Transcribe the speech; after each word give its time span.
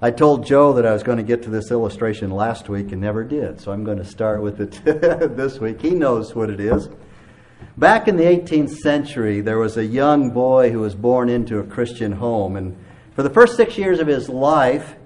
I 0.00 0.10
told 0.10 0.44
Joe 0.44 0.74
that 0.74 0.84
I 0.84 0.92
was 0.92 1.02
going 1.02 1.16
to 1.16 1.24
get 1.24 1.42
to 1.44 1.50
this 1.50 1.70
illustration 1.70 2.30
last 2.30 2.68
week 2.68 2.92
and 2.92 3.00
never 3.00 3.24
did, 3.24 3.62
so 3.62 3.72
I'm 3.72 3.82
going 3.82 3.96
to 3.96 4.04
start 4.04 4.42
with 4.42 4.60
it 4.60 4.72
this 5.36 5.58
week. 5.58 5.80
He 5.80 5.90
knows 5.90 6.34
what 6.34 6.50
it 6.50 6.60
is. 6.60 6.90
Back 7.78 8.06
in 8.06 8.16
the 8.16 8.24
18th 8.24 8.76
century, 8.76 9.40
there 9.40 9.58
was 9.58 9.78
a 9.78 9.84
young 9.86 10.32
boy 10.32 10.70
who 10.70 10.80
was 10.80 10.94
born 10.94 11.30
into 11.30 11.60
a 11.60 11.64
Christian 11.64 12.12
home, 12.12 12.56
and 12.56 12.76
for 13.14 13.22
the 13.22 13.30
first 13.30 13.56
six 13.56 13.78
years 13.78 13.98
of 13.98 14.06
his 14.06 14.28
life, 14.28 14.96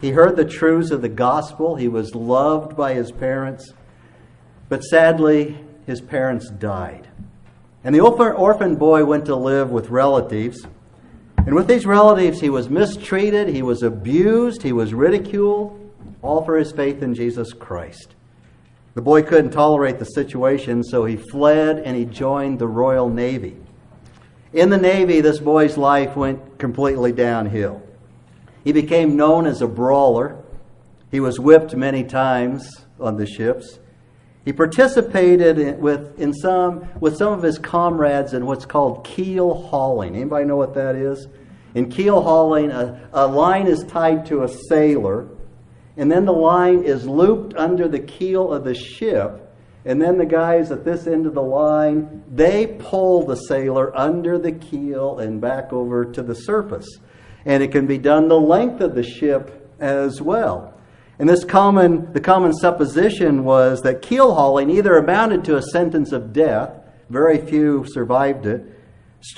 he 0.00 0.10
heard 0.10 0.36
the 0.36 0.44
truths 0.44 0.92
of 0.92 1.02
the 1.02 1.08
gospel. 1.08 1.74
He 1.74 1.88
was 1.88 2.14
loved 2.14 2.76
by 2.76 2.94
his 2.94 3.10
parents, 3.10 3.72
but 4.68 4.84
sadly, 4.84 5.58
his 5.86 6.00
parents 6.00 6.50
died. 6.50 7.08
And 7.82 7.92
the 7.92 8.00
orphan 8.00 8.76
boy 8.76 9.04
went 9.04 9.26
to 9.26 9.34
live 9.34 9.70
with 9.70 9.90
relatives 9.90 10.64
and 11.46 11.54
with 11.54 11.68
these 11.68 11.86
relatives, 11.86 12.40
he 12.40 12.50
was 12.50 12.68
mistreated, 12.68 13.48
he 13.48 13.62
was 13.62 13.82
abused, 13.84 14.62
he 14.62 14.72
was 14.72 14.92
ridiculed, 14.92 15.80
all 16.20 16.44
for 16.44 16.56
his 16.56 16.72
faith 16.72 17.02
in 17.02 17.14
Jesus 17.14 17.52
Christ. 17.52 18.16
The 18.94 19.02
boy 19.02 19.22
couldn't 19.22 19.52
tolerate 19.52 20.00
the 20.00 20.06
situation, 20.06 20.82
so 20.82 21.04
he 21.04 21.16
fled 21.16 21.78
and 21.78 21.96
he 21.96 22.04
joined 22.04 22.58
the 22.58 22.66
Royal 22.66 23.08
Navy. 23.08 23.56
In 24.52 24.70
the 24.70 24.78
Navy, 24.78 25.20
this 25.20 25.38
boy's 25.38 25.76
life 25.76 26.16
went 26.16 26.58
completely 26.58 27.12
downhill. 27.12 27.82
He 28.64 28.72
became 28.72 29.14
known 29.14 29.46
as 29.46 29.62
a 29.62 29.68
brawler. 29.68 30.42
He 31.12 31.20
was 31.20 31.38
whipped 31.38 31.76
many 31.76 32.02
times 32.02 32.86
on 32.98 33.18
the 33.18 33.26
ships. 33.26 33.78
He 34.46 34.52
participated 34.52 35.58
in, 35.58 35.80
with, 35.80 36.20
in 36.20 36.32
some, 36.32 36.88
with 37.00 37.16
some 37.16 37.32
of 37.32 37.42
his 37.42 37.58
comrades 37.58 38.32
in 38.32 38.46
what's 38.46 38.64
called 38.64 39.04
keel 39.04 39.52
hauling. 39.52 40.14
Anybody 40.14 40.44
know 40.44 40.56
what 40.56 40.72
that 40.74 40.94
is? 40.94 41.26
In 41.74 41.90
keel 41.90 42.22
hauling, 42.22 42.70
a, 42.70 43.08
a 43.12 43.26
line 43.26 43.66
is 43.66 43.82
tied 43.82 44.24
to 44.26 44.44
a 44.44 44.48
sailor, 44.48 45.26
and 45.96 46.12
then 46.12 46.26
the 46.26 46.32
line 46.32 46.84
is 46.84 47.08
looped 47.08 47.56
under 47.56 47.88
the 47.88 47.98
keel 47.98 48.52
of 48.52 48.62
the 48.62 48.74
ship, 48.74 49.52
and 49.84 50.00
then 50.00 50.16
the 50.16 50.24
guys 50.24 50.70
at 50.70 50.84
this 50.84 51.08
end 51.08 51.26
of 51.26 51.34
the 51.34 51.42
line, 51.42 52.22
they 52.32 52.68
pull 52.78 53.26
the 53.26 53.34
sailor 53.34 53.94
under 53.98 54.38
the 54.38 54.52
keel 54.52 55.18
and 55.18 55.40
back 55.40 55.72
over 55.72 56.04
to 56.04 56.22
the 56.22 56.34
surface. 56.34 56.86
And 57.44 57.64
it 57.64 57.72
can 57.72 57.88
be 57.88 57.98
done 57.98 58.28
the 58.28 58.38
length 58.38 58.80
of 58.80 58.94
the 58.94 59.02
ship 59.02 59.74
as 59.80 60.22
well. 60.22 60.75
And 61.18 61.28
this 61.28 61.44
common, 61.44 62.12
the 62.12 62.20
common 62.20 62.52
supposition 62.52 63.44
was 63.44 63.82
that 63.82 64.02
keel 64.02 64.34
hauling 64.34 64.70
either 64.70 64.96
amounted 64.96 65.44
to 65.44 65.56
a 65.56 65.62
sentence 65.62 66.12
of 66.12 66.32
death, 66.32 66.70
very 67.08 67.38
few 67.38 67.84
survived 67.88 68.44
it, 68.46 68.64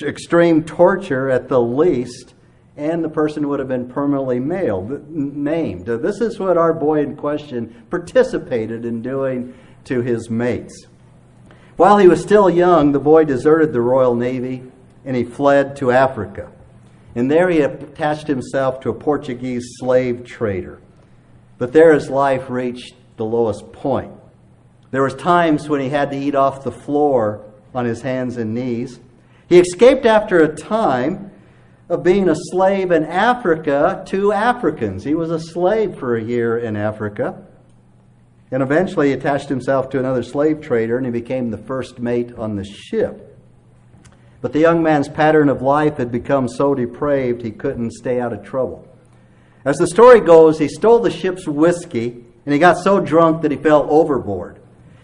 extreme 0.03 0.65
torture 0.65 1.31
at 1.31 1.49
the 1.49 1.61
least, 1.61 2.35
and 2.77 3.03
the 3.03 3.09
person 3.09 3.49
would 3.49 3.59
have 3.59 3.69
been 3.69 3.89
permanently 3.89 4.41
mailed, 4.41 5.09
named. 5.11 5.87
This 5.87 6.21
is 6.21 6.39
what 6.39 6.57
our 6.57 6.73
boy 6.73 7.03
in 7.03 7.17
question 7.17 7.87
participated 7.91 8.85
in 8.85 9.03
doing 9.03 9.55
to 9.85 10.01
his 10.01 10.31
mates. 10.31 10.87
While 11.77 11.99
he 11.99 12.09
was 12.09 12.21
still 12.21 12.51
young, 12.51 12.91
the 12.93 12.99
boy 12.99 13.25
deserted 13.25 13.73
the 13.73 13.81
Royal 13.81 14.15
Navy 14.15 14.65
and 15.05 15.17
he 15.17 15.25
fled 15.25 15.77
to 15.77 15.93
Africa. 15.93 16.51
And 17.15 17.31
there 17.31 17.49
he 17.49 17.61
attached 17.61 18.27
himself 18.27 18.81
to 18.81 18.91
a 18.91 18.95
Portuguese 18.95 19.65
slave 19.79 20.25
trader. 20.25 20.81
But 21.59 21.73
there 21.73 21.93
his 21.93 22.09
life 22.09 22.49
reached 22.49 22.95
the 23.17 23.25
lowest 23.25 23.73
point. 23.73 24.13
There 24.91 25.03
was 25.03 25.15
times 25.15 25.69
when 25.69 25.81
he 25.81 25.91
had 25.91 26.11
to 26.13 26.17
eat 26.17 26.35
off 26.35 26.65
the 26.65 26.73
floor 26.73 27.45
on 27.75 27.85
his 27.85 28.03
hands 28.03 28.37
and 28.37 28.55
knees. 28.55 29.01
He 29.49 29.59
escaped 29.59 30.07
after 30.07 30.39
a 30.39 30.55
time 30.55 31.31
of 31.89 32.03
being 32.03 32.29
a 32.29 32.35
slave 32.37 32.91
in 32.91 33.05
Africa 33.05 34.03
to 34.07 34.33
Africans. 34.33 35.05
He 35.05 35.15
was 35.15 35.31
a 35.31 35.41
slave 35.41 35.99
for 35.99 36.17
a 36.17 36.23
year 36.23 36.59
in 36.59 36.77
Africa. 36.77 37.45
And 38.51 38.63
eventually 38.63 39.09
he 39.09 39.13
attached 39.13 39.49
himself 39.49 39.91
to 39.91 39.99
another 39.99 40.23
slave 40.23 40.61
trader 40.61 40.97
and 40.97 41.05
he 41.05 41.13
became 41.13 41.51
the 41.51 41.59
first 41.59 41.99
mate 41.99 42.33
on 42.35 42.57
the 42.57 42.65
ship. 42.65 43.25
But 44.41 44.53
the 44.53 44.61
young 44.61 44.83
man's 44.83 45.09
pattern 45.09 45.49
of 45.49 45.61
life 45.61 45.97
had 45.97 46.13
become 46.13 46.49
so 46.49 46.75
depraved 46.75 47.43
he 47.43 47.51
couldn't 47.51 47.93
stay 47.93 48.21
out 48.21 48.33
of 48.33 48.45
trouble. 48.45 48.88
As 49.69 49.77
the 49.77 49.87
story 49.87 50.21
goes, 50.21 50.59
he 50.59 50.67
stole 50.67 50.99
the 50.99 51.11
ship's 51.11 51.47
whiskey 51.47 52.25
and 52.47 52.55
he 52.55 52.59
got 52.59 52.79
so 52.79 53.01
drunk 53.01 53.43
that 53.43 53.51
he 53.51 53.59
fell 53.59 53.87
overboard. 53.91 54.59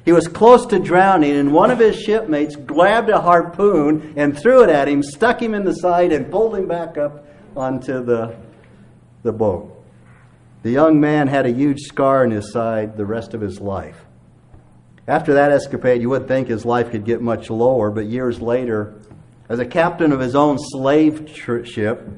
He 0.06 0.12
was 0.12 0.26
close 0.26 0.64
to 0.68 0.78
drowning, 0.78 1.36
and 1.36 1.52
one 1.52 1.70
of 1.70 1.78
his 1.78 2.00
shipmates 2.00 2.56
grabbed 2.56 3.10
a 3.10 3.20
harpoon 3.20 4.14
and 4.16 4.38
threw 4.38 4.64
it 4.64 4.70
at 4.70 4.88
him, 4.88 5.02
stuck 5.02 5.42
him 5.42 5.52
in 5.52 5.66
the 5.66 5.74
side, 5.74 6.12
and 6.12 6.30
pulled 6.30 6.56
him 6.56 6.66
back 6.66 6.96
up 6.96 7.26
onto 7.54 8.02
the, 8.02 8.36
the 9.22 9.32
boat. 9.32 9.70
The 10.62 10.70
young 10.70 10.98
man 10.98 11.28
had 11.28 11.44
a 11.44 11.52
huge 11.52 11.80
scar 11.80 12.24
in 12.24 12.30
his 12.30 12.50
side 12.50 12.96
the 12.96 13.04
rest 13.04 13.34
of 13.34 13.42
his 13.42 13.60
life. 13.60 14.06
After 15.06 15.34
that 15.34 15.52
escapade, 15.52 16.00
you 16.00 16.08
would 16.08 16.26
think 16.26 16.48
his 16.48 16.64
life 16.64 16.90
could 16.90 17.04
get 17.04 17.20
much 17.20 17.50
lower, 17.50 17.90
but 17.90 18.06
years 18.06 18.40
later, 18.40 18.94
as 19.50 19.58
a 19.58 19.66
captain 19.66 20.10
of 20.10 20.20
his 20.20 20.34
own 20.34 20.56
slave 20.58 21.30
ship, 21.64 22.08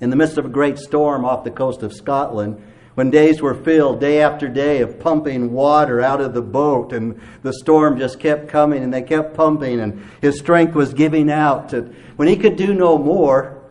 in 0.00 0.10
the 0.10 0.16
midst 0.16 0.38
of 0.38 0.46
a 0.46 0.50
great 0.50 0.78
storm 0.78 1.24
off 1.24 1.44
the 1.44 1.50
coast 1.50 1.82
of 1.82 1.92
Scotland, 1.92 2.62
when 2.96 3.10
days 3.10 3.42
were 3.42 3.54
filled 3.54 4.00
day 4.00 4.22
after 4.22 4.48
day 4.48 4.80
of 4.80 4.98
pumping 4.98 5.52
water 5.52 6.00
out 6.00 6.20
of 6.20 6.32
the 6.32 6.42
boat 6.42 6.94
and 6.94 7.20
the 7.42 7.52
storm 7.52 7.98
just 7.98 8.18
kept 8.18 8.48
coming 8.48 8.82
and 8.82 8.92
they 8.92 9.02
kept 9.02 9.34
pumping 9.34 9.80
and 9.80 10.02
his 10.22 10.38
strength 10.38 10.74
was 10.74 10.94
giving 10.94 11.30
out. 11.30 11.72
When 12.16 12.26
he 12.26 12.36
could 12.36 12.56
do 12.56 12.72
no 12.72 12.96
more, 12.96 13.62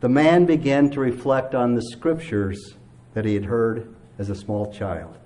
the 0.00 0.08
man 0.08 0.44
began 0.44 0.90
to 0.90 1.00
reflect 1.00 1.54
on 1.54 1.74
the 1.74 1.82
scriptures 1.82 2.74
that 3.14 3.24
he 3.24 3.34
had 3.34 3.46
heard 3.46 3.94
as 4.18 4.28
a 4.28 4.34
small 4.34 4.70
child. 4.70 5.16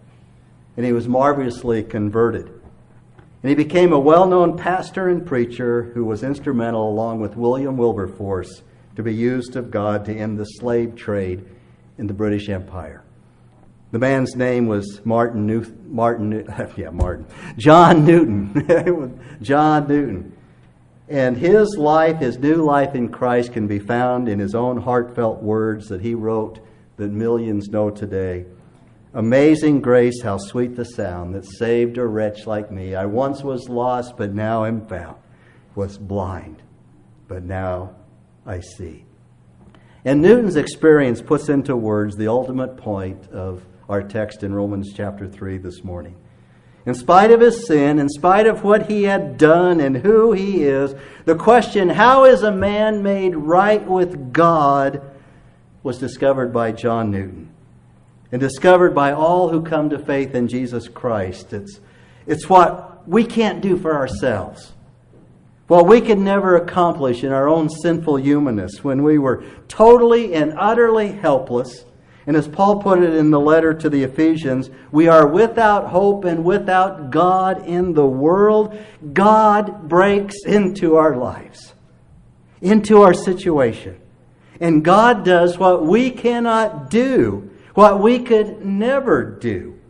And 0.76 0.86
he 0.86 0.92
was 0.92 1.09
marvelously 1.09 1.82
converted. 1.82 2.47
And 2.47 3.48
he 3.48 3.54
became 3.56 3.92
a 3.92 3.98
well 3.98 4.26
known 4.26 4.56
pastor 4.56 5.09
and 5.09 5.26
preacher 5.26 5.91
who 5.94 6.04
was 6.04 6.22
instrumental, 6.22 6.88
along 6.88 7.20
with 7.20 7.36
William 7.36 7.76
Wilberforce, 7.76 8.62
to 8.97 9.03
be 9.03 9.14
used 9.14 9.56
of 9.56 9.70
God 9.70 10.04
to 10.06 10.14
end 10.14 10.38
the 10.38 10.44
slave 10.44 10.97
trade 10.97 11.44
in 11.98 12.06
the 12.06 12.14
British 12.14 12.48
Empire. 12.48 13.03
The 13.92 13.98
man's 13.98 14.34
name 14.34 14.66
was 14.66 15.00
Martin 15.04 15.47
New- 15.47 15.76
Martin 15.86 16.47
yeah 16.76 16.91
Martin. 16.91 17.26
John 17.58 18.04
Newton. 18.04 19.20
John 19.42 19.86
Newton. 19.86 20.36
And 21.08 21.36
his 21.36 21.76
life 21.76 22.19
his 22.19 22.38
new 22.38 22.64
life 22.64 22.94
in 22.94 23.10
Christ 23.10 23.53
can 23.53 23.66
be 23.66 23.78
found 23.78 24.28
in 24.28 24.38
his 24.38 24.54
own 24.54 24.78
heartfelt 24.78 25.42
words 25.42 25.88
that 25.88 26.00
he 26.00 26.14
wrote 26.14 26.60
that 26.97 27.10
millions 27.10 27.69
know 27.69 27.91
today. 27.91 28.47
Amazing 29.12 29.82
grace 29.82 30.22
how 30.22 30.38
sweet 30.38 30.74
the 30.74 30.84
sound 30.84 31.34
that 31.34 31.44
saved 31.44 31.98
a 31.98 32.06
wretch 32.06 32.47
like 32.47 32.70
me. 32.70 32.94
I 32.94 33.04
once 33.04 33.42
was 33.42 33.69
lost 33.69 34.16
but 34.16 34.32
now 34.32 34.64
am 34.64 34.86
found. 34.86 35.16
Was 35.74 35.98
blind 35.98 36.62
but 37.28 37.42
now 37.42 37.94
I 38.47 38.60
see 38.60 39.04
and 40.04 40.20
Newton's 40.20 40.56
experience 40.56 41.22
puts 41.22 41.48
into 41.48 41.76
words 41.76 42.16
the 42.16 42.28
ultimate 42.28 42.76
point 42.76 43.28
of 43.30 43.64
our 43.88 44.03
text 44.03 44.42
in 44.42 44.53
Romans 44.53 44.92
chapter 44.94 45.28
3 45.28 45.58
this 45.58 45.84
morning. 45.84 46.16
In 46.84 46.94
spite 46.94 47.30
of 47.30 47.41
his 47.41 47.66
sin, 47.69 48.00
in 48.00 48.08
spite 48.08 48.48
of 48.48 48.64
what 48.64 48.91
he 48.91 49.04
had 49.04 49.38
done 49.38 49.78
and 49.78 49.98
who 49.98 50.32
he 50.32 50.64
is, 50.64 50.97
the 51.25 51.36
question, 51.36 51.88
how 51.88 52.25
is 52.25 52.42
a 52.42 52.50
man 52.50 53.04
made 53.04 53.36
right 53.36 53.86
with 53.86 54.32
God, 54.32 55.00
was 55.84 55.98
discovered 55.98 56.53
by 56.53 56.72
John 56.72 57.10
Newton 57.10 57.53
and 58.32 58.41
discovered 58.41 58.94
by 58.94 59.12
all 59.12 59.50
who 59.50 59.62
come 59.62 59.91
to 59.91 59.98
faith 59.98 60.34
in 60.34 60.48
Jesus 60.48 60.88
Christ. 60.88 61.53
It's, 61.53 61.78
it's 62.26 62.48
what 62.48 63.06
we 63.09 63.24
can't 63.24 63.60
do 63.60 63.76
for 63.76 63.94
ourselves. 63.94 64.72
What 65.72 65.87
we 65.87 66.03
could 66.03 66.19
never 66.19 66.56
accomplish 66.56 67.25
in 67.25 67.33
our 67.33 67.49
own 67.49 67.71
sinful 67.71 68.16
humanness 68.16 68.84
when 68.84 69.03
we 69.03 69.16
were 69.16 69.43
totally 69.69 70.34
and 70.34 70.53
utterly 70.59 71.12
helpless 71.12 71.87
and 72.27 72.37
as 72.37 72.47
Paul 72.47 72.83
put 72.83 73.03
it 73.03 73.15
in 73.15 73.30
the 73.30 73.41
letter 73.41 73.72
to 73.72 73.89
the 73.89 74.03
Ephesians, 74.04 74.69
we 74.91 75.09
are 75.09 75.27
without 75.27 75.89
hope 75.89 76.27
and 76.27 76.45
without 76.45 77.10
God 77.10 77.66
in 77.66 77.95
the 77.95 78.07
world. 78.07 78.78
God 79.15 79.89
breaks 79.89 80.45
into 80.45 80.97
our 80.97 81.16
lives, 81.16 81.72
into 82.60 83.01
our 83.01 83.15
situation. 83.15 83.98
And 84.60 84.84
God 84.84 85.24
does 85.24 85.59
what 85.59 85.86
we 85.86 86.10
cannot 86.10 86.91
do, 86.91 87.51
what 87.72 87.98
we 87.98 88.19
could 88.19 88.63
never 88.63 89.24
do. 89.24 89.80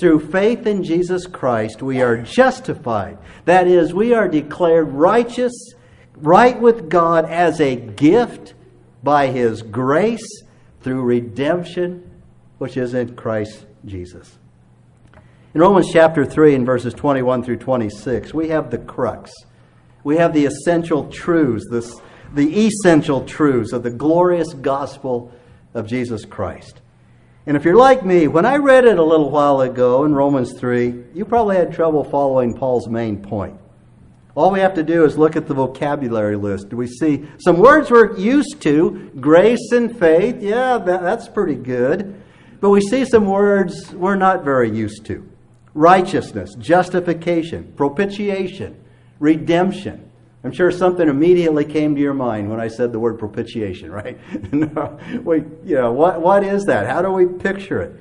Through 0.00 0.30
faith 0.30 0.66
in 0.66 0.82
Jesus 0.82 1.26
Christ, 1.26 1.82
we 1.82 2.00
are 2.00 2.16
justified. 2.16 3.18
That 3.44 3.66
is, 3.66 3.92
we 3.92 4.14
are 4.14 4.28
declared 4.28 4.88
righteous, 4.88 5.52
right 6.16 6.58
with 6.58 6.88
God 6.88 7.26
as 7.26 7.60
a 7.60 7.76
gift 7.76 8.54
by 9.02 9.26
His 9.26 9.60
grace 9.60 10.42
through 10.80 11.02
redemption 11.02 12.10
which 12.56 12.78
is 12.78 12.94
in 12.94 13.14
Christ 13.14 13.66
Jesus. 13.84 14.38
In 15.52 15.60
Romans 15.60 15.92
chapter 15.92 16.24
3 16.24 16.54
and 16.54 16.64
verses 16.64 16.94
21 16.94 17.42
through 17.42 17.58
26, 17.58 18.32
we 18.32 18.48
have 18.48 18.70
the 18.70 18.78
crux. 18.78 19.30
We 20.02 20.16
have 20.16 20.32
the 20.32 20.46
essential 20.46 21.10
truths, 21.10 21.66
this, 21.70 22.00
the 22.32 22.66
essential 22.66 23.26
truths 23.26 23.74
of 23.74 23.82
the 23.82 23.90
glorious 23.90 24.54
gospel 24.54 25.30
of 25.74 25.86
Jesus 25.86 26.24
Christ. 26.24 26.79
And 27.50 27.56
if 27.56 27.64
you're 27.64 27.74
like 27.74 28.06
me, 28.06 28.28
when 28.28 28.46
I 28.46 28.58
read 28.58 28.84
it 28.84 28.96
a 28.96 29.02
little 29.02 29.28
while 29.28 29.62
ago 29.62 30.04
in 30.04 30.14
Romans 30.14 30.52
3, 30.52 31.06
you 31.12 31.24
probably 31.24 31.56
had 31.56 31.72
trouble 31.72 32.04
following 32.04 32.54
Paul's 32.54 32.86
main 32.86 33.20
point. 33.20 33.58
All 34.36 34.52
we 34.52 34.60
have 34.60 34.74
to 34.74 34.84
do 34.84 35.04
is 35.04 35.18
look 35.18 35.34
at 35.34 35.48
the 35.48 35.54
vocabulary 35.54 36.36
list. 36.36 36.68
Do 36.68 36.76
we 36.76 36.86
see 36.86 37.26
some 37.38 37.58
words 37.58 37.90
we're 37.90 38.16
used 38.16 38.62
to? 38.62 39.10
Grace 39.18 39.72
and 39.72 39.98
faith. 39.98 40.40
Yeah, 40.40 40.78
that, 40.78 41.02
that's 41.02 41.26
pretty 41.26 41.56
good. 41.56 42.22
But 42.60 42.70
we 42.70 42.80
see 42.80 43.04
some 43.04 43.26
words 43.26 43.92
we're 43.94 44.14
not 44.14 44.44
very 44.44 44.70
used 44.70 45.04
to 45.06 45.28
righteousness, 45.74 46.54
justification, 46.56 47.72
propitiation, 47.74 48.80
redemption. 49.18 50.08
I'm 50.42 50.52
sure 50.52 50.70
something 50.70 51.06
immediately 51.06 51.66
came 51.66 51.94
to 51.94 52.00
your 52.00 52.14
mind 52.14 52.48
when 52.48 52.60
I 52.60 52.68
said 52.68 52.92
the 52.92 52.98
word 52.98 53.18
propitiation, 53.18 53.92
right? 53.92 54.18
we, 55.24 55.38
you 55.64 55.76
know, 55.76 55.92
what, 55.92 56.22
what 56.22 56.42
is 56.42 56.64
that? 56.64 56.86
How 56.86 57.02
do 57.02 57.10
we 57.10 57.26
picture 57.26 57.82
it? 57.82 57.94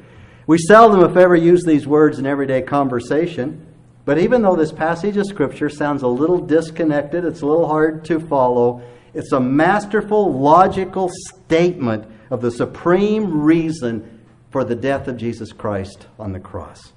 We 0.48 0.58
seldom, 0.58 1.04
if 1.10 1.18
ever, 1.18 1.36
use 1.36 1.64
these 1.64 1.86
words 1.86 2.18
in 2.18 2.26
everyday 2.26 2.62
conversation. 2.62 3.68
But 4.06 4.20
even 4.20 4.42
though 4.42 4.56
this 4.56 4.72
passage 4.72 5.18
of 5.18 5.26
Scripture 5.26 5.70
sounds 5.70 6.02
a 6.02 6.08
little 6.08 6.40
disconnected, 6.40 7.26
it's 7.26 7.42
a 7.42 7.46
little 7.46 7.68
hard 7.68 8.06
to 8.06 8.20
follow, 8.22 8.82
it's 9.14 9.34
a 9.34 9.40
masterful, 9.40 10.34
logical 10.34 11.10
statement 11.10 12.10
of 12.30 12.42
the 12.42 12.52
supreme 12.52 13.42
reason 13.42 14.22
for 14.50 14.64
the 14.64 14.76
death 14.76 15.08
of 15.08 15.18
Jesus 15.18 15.52
Christ 15.52 16.08
on 16.18 16.32
the 16.32 16.40
cross. 16.40 16.94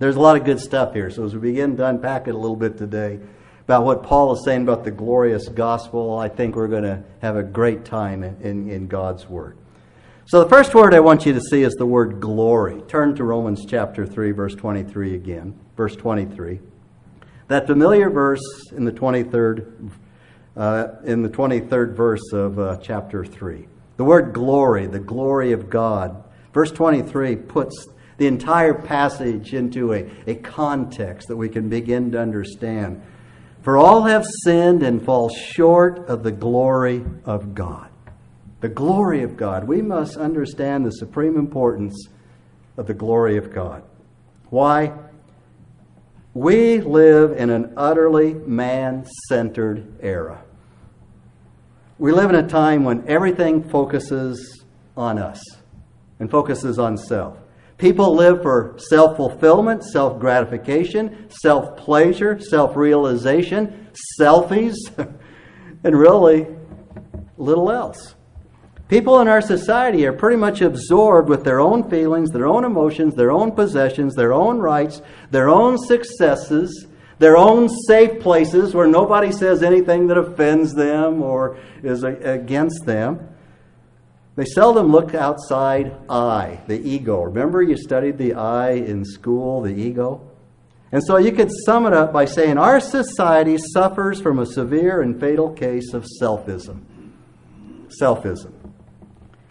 There's 0.00 0.16
a 0.16 0.20
lot 0.20 0.36
of 0.36 0.44
good 0.44 0.58
stuff 0.58 0.94
here, 0.94 1.10
so 1.10 1.24
as 1.24 1.34
we 1.34 1.52
begin 1.52 1.76
to 1.76 1.86
unpack 1.86 2.26
it 2.26 2.34
a 2.34 2.38
little 2.38 2.56
bit 2.56 2.76
today 2.76 3.20
about 3.64 3.84
what 3.84 4.02
Paul 4.02 4.32
is 4.34 4.44
saying 4.44 4.62
about 4.62 4.84
the 4.84 4.90
glorious 4.90 5.48
gospel, 5.48 6.18
I 6.18 6.28
think 6.28 6.54
we're 6.54 6.68
going 6.68 6.82
to 6.82 7.02
have 7.22 7.36
a 7.36 7.42
great 7.42 7.84
time 7.84 8.22
in, 8.22 8.40
in, 8.42 8.70
in 8.70 8.86
God's 8.86 9.28
Word. 9.28 9.56
So 10.26 10.42
the 10.42 10.48
first 10.48 10.74
word 10.74 10.94
I 10.94 11.00
want 11.00 11.26
you 11.26 11.34
to 11.34 11.40
see 11.40 11.62
is 11.62 11.74
the 11.74 11.84
word 11.84 12.18
glory. 12.18 12.80
Turn 12.88 13.14
to 13.16 13.24
Romans 13.24 13.66
chapter 13.68 14.06
3, 14.06 14.30
verse 14.30 14.54
23 14.54 15.14
again. 15.14 15.54
Verse 15.76 15.94
23. 15.96 16.60
That 17.48 17.66
familiar 17.66 18.08
verse 18.08 18.40
in 18.72 18.86
the 18.86 18.92
23rd, 18.92 19.90
uh, 20.56 20.86
in 21.04 21.22
the 21.22 21.28
23rd 21.28 21.94
verse 21.94 22.32
of 22.32 22.58
uh, 22.58 22.78
chapter 22.78 23.22
3. 23.22 23.68
The 23.98 24.04
word 24.04 24.32
glory, 24.32 24.86
the 24.86 24.98
glory 24.98 25.52
of 25.52 25.68
God. 25.68 26.24
Verse 26.54 26.72
23 26.72 27.36
puts 27.36 27.86
the 28.16 28.26
entire 28.26 28.72
passage 28.72 29.52
into 29.52 29.92
a, 29.92 30.10
a 30.26 30.36
context 30.36 31.28
that 31.28 31.36
we 31.36 31.50
can 31.50 31.68
begin 31.68 32.12
to 32.12 32.18
understand. 32.18 33.02
For 33.64 33.78
all 33.78 34.02
have 34.02 34.26
sinned 34.44 34.82
and 34.82 35.02
fall 35.02 35.30
short 35.30 36.06
of 36.06 36.22
the 36.22 36.30
glory 36.30 37.02
of 37.24 37.54
God. 37.54 37.88
The 38.60 38.68
glory 38.68 39.22
of 39.22 39.38
God. 39.38 39.64
We 39.66 39.80
must 39.80 40.18
understand 40.18 40.84
the 40.84 40.90
supreme 40.90 41.38
importance 41.38 42.08
of 42.76 42.86
the 42.86 42.92
glory 42.92 43.38
of 43.38 43.54
God. 43.54 43.82
Why? 44.50 44.92
We 46.34 46.82
live 46.82 47.32
in 47.32 47.48
an 47.48 47.72
utterly 47.74 48.34
man 48.34 49.06
centered 49.28 49.98
era. 50.02 50.44
We 51.98 52.12
live 52.12 52.28
in 52.28 52.36
a 52.36 52.46
time 52.46 52.84
when 52.84 53.08
everything 53.08 53.66
focuses 53.66 54.62
on 54.94 55.16
us 55.18 55.42
and 56.20 56.30
focuses 56.30 56.78
on 56.78 56.98
self. 56.98 57.38
People 57.78 58.14
live 58.14 58.42
for 58.42 58.76
self 58.78 59.16
fulfillment, 59.16 59.82
self 59.84 60.20
gratification, 60.20 61.28
self 61.30 61.76
pleasure, 61.76 62.38
self 62.38 62.76
realization, 62.76 63.88
selfies, 64.20 64.74
and 65.84 65.98
really 65.98 66.46
little 67.36 67.70
else. 67.70 68.14
People 68.88 69.20
in 69.20 69.28
our 69.28 69.40
society 69.40 70.06
are 70.06 70.12
pretty 70.12 70.36
much 70.36 70.60
absorbed 70.60 71.28
with 71.28 71.42
their 71.42 71.58
own 71.58 71.88
feelings, 71.88 72.30
their 72.30 72.46
own 72.46 72.64
emotions, 72.64 73.14
their 73.14 73.32
own 73.32 73.50
possessions, 73.50 74.14
their 74.14 74.32
own 74.32 74.58
rights, 74.58 75.00
their 75.30 75.48
own 75.48 75.78
successes, 75.78 76.86
their 77.18 77.36
own 77.36 77.68
safe 77.68 78.20
places 78.20 78.74
where 78.74 78.86
nobody 78.86 79.32
says 79.32 79.62
anything 79.62 80.06
that 80.08 80.18
offends 80.18 80.74
them 80.74 81.22
or 81.22 81.56
is 81.82 82.04
against 82.04 82.84
them. 82.84 83.33
They 84.36 84.44
seldom 84.44 84.90
look 84.90 85.14
outside 85.14 85.94
I, 86.08 86.60
the 86.66 86.80
ego. 86.80 87.22
Remember, 87.22 87.62
you 87.62 87.76
studied 87.76 88.18
the 88.18 88.34
I 88.34 88.70
in 88.70 89.04
school, 89.04 89.62
the 89.62 89.74
ego? 89.74 90.28
And 90.90 91.02
so 91.04 91.16
you 91.16 91.32
could 91.32 91.50
sum 91.64 91.86
it 91.86 91.92
up 91.92 92.12
by 92.12 92.24
saying 92.24 92.58
our 92.58 92.80
society 92.80 93.58
suffers 93.58 94.20
from 94.20 94.38
a 94.38 94.46
severe 94.46 95.02
and 95.02 95.18
fatal 95.18 95.50
case 95.50 95.92
of 95.92 96.04
selfism. 96.20 96.82
Selfism. 98.00 98.52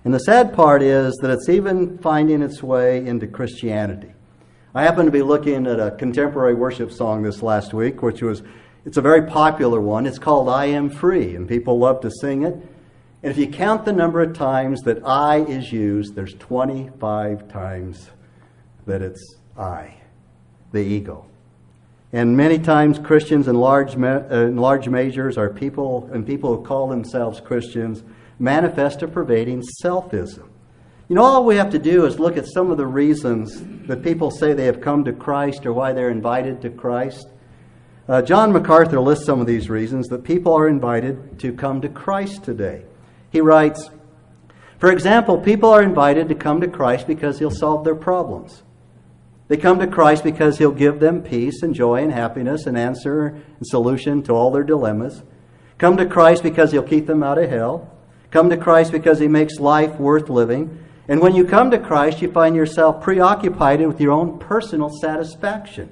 And 0.04 0.14
the 0.14 0.20
sad 0.20 0.54
part 0.54 0.82
is 0.82 1.16
that 1.22 1.32
it's 1.32 1.48
even 1.48 1.98
finding 2.00 2.42
its 2.42 2.62
way 2.62 3.06
into 3.06 3.26
Christianity. 3.26 4.12
I 4.76 4.84
happened 4.84 5.08
to 5.08 5.12
be 5.12 5.22
looking 5.22 5.66
at 5.66 5.80
a 5.80 5.92
contemporary 5.92 6.56
worship 6.56 6.92
song 6.92 7.24
this 7.24 7.42
last 7.42 7.74
week, 7.74 8.02
which 8.02 8.22
was, 8.22 8.42
it's 8.86 8.98
a 8.98 9.02
very 9.02 9.28
popular 9.28 9.80
one. 9.80 10.06
It's 10.06 10.20
called 10.20 10.50
I 10.50 10.66
Am 10.66 10.90
Free, 10.90 11.36
and 11.36 11.48
people 11.48 11.78
love 11.78 12.02
to 12.02 12.12
sing 12.12 12.44
it. 12.44 12.58
And 13.24 13.31
if 13.31 13.38
you 13.38 13.48
count 13.48 13.86
the 13.86 13.94
number 13.94 14.22
of 14.22 14.34
times 14.34 14.81
that 14.81 15.08
I 15.08 15.38
is 15.38 15.72
used, 15.72 16.14
there's 16.14 16.34
25 16.34 17.48
times 17.48 18.10
that 18.86 19.02
it's 19.02 19.38
I, 19.58 19.94
the 20.74 20.81
ego. 20.81 21.25
And 22.12 22.36
many 22.36 22.60
times 22.60 23.00
Christians 23.00 23.48
in 23.48 23.56
large, 23.56 23.96
uh, 23.96 24.25
in 24.30 24.58
large 24.58 24.90
measures 24.90 25.38
are 25.38 25.50
people, 25.50 26.10
and 26.12 26.28
people 26.28 26.58
who 26.58 26.66
call 26.66 26.90
themselves 26.90 27.40
Christians, 27.40 28.04
manifest 28.40 29.02
a 29.04 29.08
pervading 29.08 29.64
selfism. 29.81 30.50
You 31.08 31.16
know, 31.16 31.24
all 31.24 31.46
we 31.46 31.56
have 31.56 31.70
to 31.72 31.80
do 31.80 32.06
is 32.06 32.20
look 32.20 32.36
at 32.36 32.46
some 32.46 32.72
of 32.72 32.78
the 32.78 32.86
reasons 32.86 33.64
that 33.88 34.04
people 34.04 34.31
say 34.31 34.52
they 34.52 34.66
have 34.66 34.81
come 34.81 35.06
to 35.06 35.14
Christ 35.14 35.66
or 35.66 35.72
why 35.72 35.94
they're 35.94 36.10
invited 36.10 36.62
to 36.64 36.70
Christ. 36.70 37.30
Uh, 38.10 38.22
John 38.22 38.52
MacArthur 38.52 39.00
lists 39.00 39.25
some 39.25 39.40
of 39.40 39.48
these 39.48 39.70
reasons 39.70 40.08
that 40.10 40.25
people 40.25 40.54
are 40.54 40.68
invited 40.68 41.40
to 41.40 41.54
come 41.54 41.80
to 41.80 41.88
Christ 41.88 42.44
today. 42.44 42.84
He 43.34 43.42
writes, 43.42 43.90
for 44.78 44.92
example, 44.92 45.40
people 45.40 45.72
are 45.72 45.82
invited 45.82 46.30
to 46.30 46.36
come 46.36 46.62
to 46.62 46.68
Christ 46.68 47.08
because 47.08 47.40
he'll 47.40 47.50
solve 47.50 47.84
their 47.84 47.96
problems. 47.96 48.62
They 49.48 49.58
come 49.58 49.80
to 49.80 49.88
Christ 49.88 50.24
because 50.24 50.60
he'll 50.60 50.72
give 50.72 51.00
them 51.00 51.24
peace 51.24 51.64
and 51.64 51.74
joy 51.74 52.04
and 52.04 52.12
happiness 52.12 52.68
and 52.68 52.78
answer 52.78 53.26
and 53.26 53.66
solution 53.66 54.22
to 54.24 54.34
all 54.34 54.52
their 54.52 54.64
dilemmas. 54.64 55.24
Come 55.80 55.98
to 55.98 56.06
Christ 56.06 56.44
because 56.44 56.72
he'll 56.72 56.84
keep 56.84 57.08
them 57.08 57.24
out 57.24 57.40
of 57.40 57.50
hell. 57.50 57.92
Come 58.30 58.52
to 58.52 58.58
Christ 58.58 58.92
because 58.92 59.20
he 59.20 59.28
makes 59.28 59.60
life 59.60 60.00
worth 60.00 60.30
living. 60.30 60.86
And 61.08 61.20
when 61.20 61.34
you 61.34 61.44
come 61.44 61.72
to 61.72 61.80
Christ, 61.80 62.22
you 62.22 62.32
find 62.32 62.56
yourself 62.56 63.02
preoccupied 63.02 63.82
with 63.82 64.00
your 64.00 64.12
own 64.12 64.38
personal 64.38 64.90
satisfaction. 65.02 65.90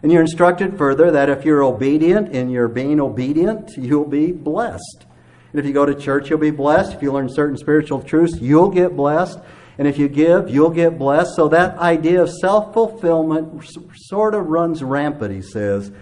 And 0.00 0.12
you're 0.12 0.22
instructed 0.22 0.78
further 0.78 1.10
that 1.10 1.28
if 1.28 1.44
you're 1.44 1.64
obedient 1.64 2.28
in 2.28 2.50
your 2.50 2.68
being 2.68 3.00
obedient, 3.00 3.72
you'll 3.76 4.04
be 4.04 4.30
blessed. 4.30 5.06
And 5.52 5.60
if 5.60 5.66
you 5.66 5.72
go 5.72 5.86
to 5.86 5.94
church, 5.94 6.28
you'll 6.28 6.38
be 6.38 6.50
blessed. 6.50 6.94
If 6.94 7.02
you 7.02 7.12
learn 7.12 7.28
certain 7.30 7.56
spiritual 7.56 8.02
truths, 8.02 8.38
you'll 8.40 8.70
get 8.70 8.96
blessed. 8.96 9.38
And 9.78 9.86
if 9.86 9.98
you 9.98 10.08
give, 10.08 10.50
you'll 10.50 10.70
get 10.70 10.98
blessed. 10.98 11.36
So 11.36 11.48
that 11.48 11.78
idea 11.78 12.22
of 12.22 12.30
self 12.30 12.74
fulfillment 12.74 13.64
sort 13.94 14.34
of 14.34 14.46
runs 14.46 14.82
rampant, 14.82 15.32
he 15.32 15.42
says, 15.42 15.92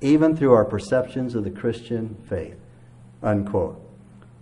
even 0.00 0.36
through 0.36 0.52
our 0.52 0.64
perceptions 0.64 1.34
of 1.34 1.44
the 1.44 1.50
Christian 1.50 2.16
faith. 2.28 2.56
Unquote. 3.22 3.80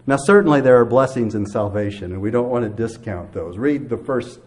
Now, 0.06 0.16
certainly 0.16 0.60
there 0.60 0.78
are 0.78 0.84
blessings 0.84 1.34
in 1.34 1.46
salvation, 1.46 2.12
and 2.12 2.20
we 2.20 2.30
don't 2.30 2.48
want 2.48 2.64
to 2.64 2.68
discount 2.68 3.32
those. 3.32 3.56
Read 3.56 3.88
the 3.88 3.96
first 3.96 4.40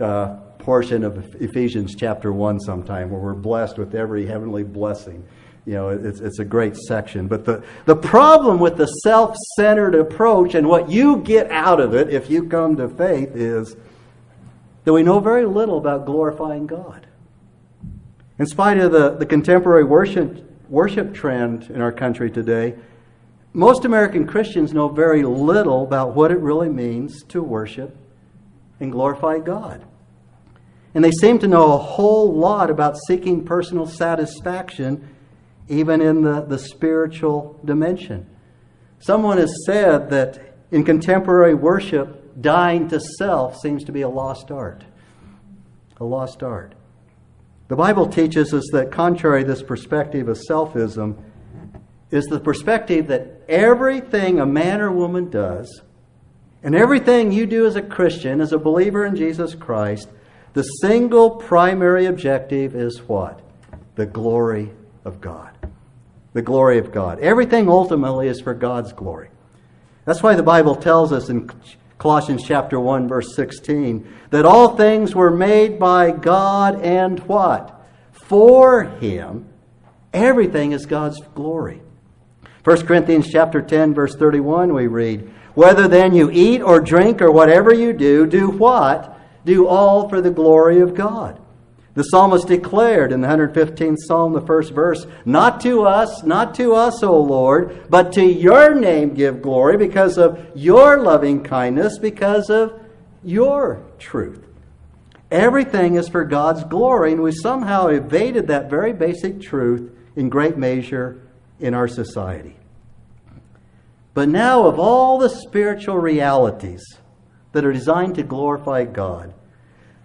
uh, 0.00 0.36
portion 0.58 1.04
of 1.04 1.36
Ephesians 1.40 1.94
chapter 1.94 2.32
1 2.32 2.60
sometime, 2.60 3.10
where 3.10 3.20
we're 3.20 3.34
blessed 3.34 3.78
with 3.78 3.94
every 3.94 4.26
heavenly 4.26 4.64
blessing 4.64 5.24
you 5.64 5.74
know, 5.74 5.90
it's, 5.90 6.20
it's 6.20 6.40
a 6.40 6.44
great 6.44 6.76
section. 6.76 7.28
But 7.28 7.44
the, 7.44 7.62
the 7.84 7.94
problem 7.94 8.58
with 8.58 8.76
the 8.76 8.86
self 8.86 9.36
centered 9.56 9.94
approach 9.94 10.54
and 10.54 10.68
what 10.68 10.90
you 10.90 11.18
get 11.18 11.50
out 11.50 11.80
of 11.80 11.94
it 11.94 12.08
if 12.08 12.28
you 12.28 12.48
come 12.48 12.76
to 12.76 12.88
faith 12.88 13.36
is 13.36 13.76
that 14.84 14.92
we 14.92 15.02
know 15.02 15.20
very 15.20 15.46
little 15.46 15.78
about 15.78 16.04
glorifying 16.04 16.66
God. 16.66 17.06
In 18.38 18.46
spite 18.46 18.78
of 18.78 18.90
the, 18.90 19.10
the 19.10 19.26
contemporary 19.26 19.84
worship, 19.84 20.44
worship 20.68 21.14
trend 21.14 21.70
in 21.70 21.80
our 21.80 21.92
country 21.92 22.30
today, 22.30 22.74
most 23.52 23.84
American 23.84 24.26
Christians 24.26 24.72
know 24.72 24.88
very 24.88 25.22
little 25.22 25.84
about 25.84 26.16
what 26.16 26.32
it 26.32 26.38
really 26.38 26.70
means 26.70 27.22
to 27.28 27.42
worship 27.42 27.96
and 28.80 28.90
glorify 28.90 29.38
God. 29.38 29.84
And 30.94 31.04
they 31.04 31.10
seem 31.10 31.38
to 31.38 31.46
know 31.46 31.72
a 31.72 31.78
whole 31.78 32.34
lot 32.34 32.70
about 32.70 32.96
seeking 33.06 33.44
personal 33.44 33.86
satisfaction 33.86 35.08
even 35.68 36.00
in 36.00 36.22
the, 36.22 36.42
the 36.42 36.58
spiritual 36.58 37.60
dimension. 37.64 38.26
Someone 38.98 39.38
has 39.38 39.64
said 39.66 40.10
that 40.10 40.56
in 40.70 40.84
contemporary 40.84 41.54
worship, 41.54 42.40
dying 42.40 42.88
to 42.88 43.00
self 43.00 43.58
seems 43.58 43.84
to 43.84 43.92
be 43.92 44.02
a 44.02 44.08
lost 44.08 44.50
art. 44.50 44.84
A 45.98 46.04
lost 46.04 46.42
art. 46.42 46.74
The 47.68 47.76
Bible 47.76 48.06
teaches 48.06 48.52
us 48.52 48.68
that, 48.72 48.90
contrary 48.90 49.42
to 49.42 49.48
this 49.48 49.62
perspective 49.62 50.28
of 50.28 50.38
selfism, 50.38 51.16
is 52.10 52.24
the 52.26 52.40
perspective 52.40 53.06
that 53.06 53.42
everything 53.48 54.40
a 54.40 54.46
man 54.46 54.80
or 54.80 54.92
woman 54.92 55.30
does 55.30 55.82
And 56.62 56.76
everything 56.76 57.32
you 57.32 57.46
do 57.46 57.66
as 57.66 57.74
a 57.76 57.82
Christian, 57.82 58.40
as 58.40 58.52
a 58.52 58.58
believer 58.58 59.04
in 59.04 59.16
Jesus 59.16 59.54
Christ, 59.54 60.08
the 60.52 60.62
single 60.62 61.30
primary 61.30 62.06
objective 62.06 62.76
is 62.76 63.00
what? 63.08 63.40
The 63.96 64.06
glory 64.06 64.70
of 65.04 65.20
God. 65.20 65.51
The 66.32 66.42
glory 66.42 66.78
of 66.78 66.92
God. 66.92 67.18
Everything 67.20 67.68
ultimately 67.68 68.28
is 68.28 68.40
for 68.40 68.54
God's 68.54 68.92
glory. 68.92 69.28
That's 70.04 70.22
why 70.22 70.34
the 70.34 70.42
Bible 70.42 70.74
tells 70.74 71.12
us 71.12 71.28
in 71.28 71.50
Colossians 71.98 72.42
chapter 72.44 72.80
1 72.80 73.06
verse 73.06 73.36
16 73.36 74.06
that 74.30 74.44
all 74.44 74.76
things 74.76 75.14
were 75.14 75.30
made 75.30 75.78
by 75.78 76.10
God 76.10 76.80
and 76.82 77.20
what? 77.20 77.80
For 78.12 78.84
him. 78.84 79.46
Everything 80.12 80.72
is 80.72 80.86
God's 80.86 81.20
glory. 81.34 81.80
1 82.64 82.86
Corinthians 82.86 83.28
chapter 83.30 83.60
10 83.60 83.94
verse 83.94 84.14
31 84.14 84.72
we 84.72 84.86
read, 84.86 85.30
whether 85.54 85.88
then 85.88 86.14
you 86.14 86.30
eat 86.30 86.62
or 86.62 86.80
drink 86.80 87.20
or 87.20 87.30
whatever 87.30 87.74
you 87.74 87.92
do, 87.92 88.26
do 88.26 88.48
what? 88.48 89.18
Do 89.44 89.66
all 89.66 90.08
for 90.08 90.20
the 90.20 90.30
glory 90.30 90.80
of 90.80 90.94
God. 90.94 91.41
The 91.94 92.04
psalmist 92.04 92.46
declared 92.46 93.12
in 93.12 93.20
the 93.20 93.28
115th 93.28 93.98
Psalm, 94.06 94.32
the 94.32 94.40
first 94.40 94.72
verse, 94.72 95.06
Not 95.26 95.60
to 95.60 95.82
us, 95.82 96.22
not 96.22 96.54
to 96.54 96.74
us, 96.74 97.02
O 97.02 97.20
Lord, 97.20 97.86
but 97.90 98.12
to 98.14 98.24
your 98.24 98.74
name 98.74 99.12
give 99.12 99.42
glory 99.42 99.76
because 99.76 100.16
of 100.16 100.50
your 100.54 101.02
loving 101.02 101.42
kindness, 101.42 101.98
because 101.98 102.48
of 102.48 102.80
your 103.22 103.84
truth. 103.98 104.42
Everything 105.30 105.96
is 105.96 106.08
for 106.08 106.24
God's 106.24 106.64
glory, 106.64 107.12
and 107.12 107.22
we 107.22 107.32
somehow 107.32 107.88
evaded 107.88 108.48
that 108.48 108.70
very 108.70 108.92
basic 108.92 109.40
truth 109.40 109.92
in 110.16 110.30
great 110.30 110.56
measure 110.56 111.20
in 111.60 111.74
our 111.74 111.88
society. 111.88 112.56
But 114.14 114.28
now, 114.28 114.66
of 114.66 114.78
all 114.78 115.18
the 115.18 115.30
spiritual 115.30 115.96
realities 115.96 116.82
that 117.52 117.64
are 117.64 117.72
designed 117.72 118.14
to 118.16 118.22
glorify 118.22 118.84
God, 118.84 119.32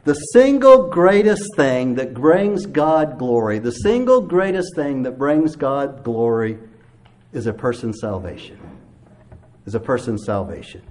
the 0.07 0.13
single 0.13 0.87
greatest 0.87 1.43
thing 1.57 1.95
that 1.95 2.13
brings 2.13 2.65
God 2.65 3.19
glory, 3.19 3.59
the 3.59 3.73
single 3.73 4.21
greatest 4.21 4.73
thing 4.73 5.03
that 5.03 5.17
brings 5.17 5.57
God 5.57 6.01
glory 6.05 6.57
is 7.33 7.45
a 7.45 7.51
person's 7.51 7.99
salvation. 7.99 8.57
Is 9.65 9.75
a 9.75 9.81
person's 9.81 10.23
salvation. 10.25 10.81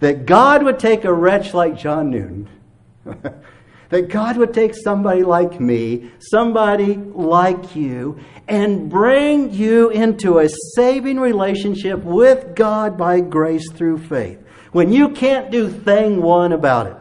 That 0.00 0.26
God 0.26 0.62
would 0.64 0.78
take 0.78 1.06
a 1.06 1.12
wretch 1.12 1.54
like 1.54 1.78
John 1.78 2.10
Newton, 2.10 2.50
that 3.88 4.08
God 4.10 4.36
would 4.36 4.52
take 4.52 4.74
somebody 4.74 5.22
like 5.22 5.58
me, 5.58 6.10
somebody 6.18 6.96
like 6.96 7.74
you, 7.74 8.20
and 8.46 8.90
bring 8.90 9.50
you 9.54 9.88
into 9.88 10.40
a 10.40 10.48
saving 10.74 11.18
relationship 11.20 12.02
with 12.04 12.54
God 12.54 12.98
by 12.98 13.20
grace 13.20 13.72
through 13.72 13.96
faith. 13.96 14.38
When 14.72 14.92
you 14.92 15.08
can't 15.08 15.50
do 15.50 15.70
thing 15.70 16.20
one 16.20 16.52
about 16.52 16.86
it. 16.86 16.99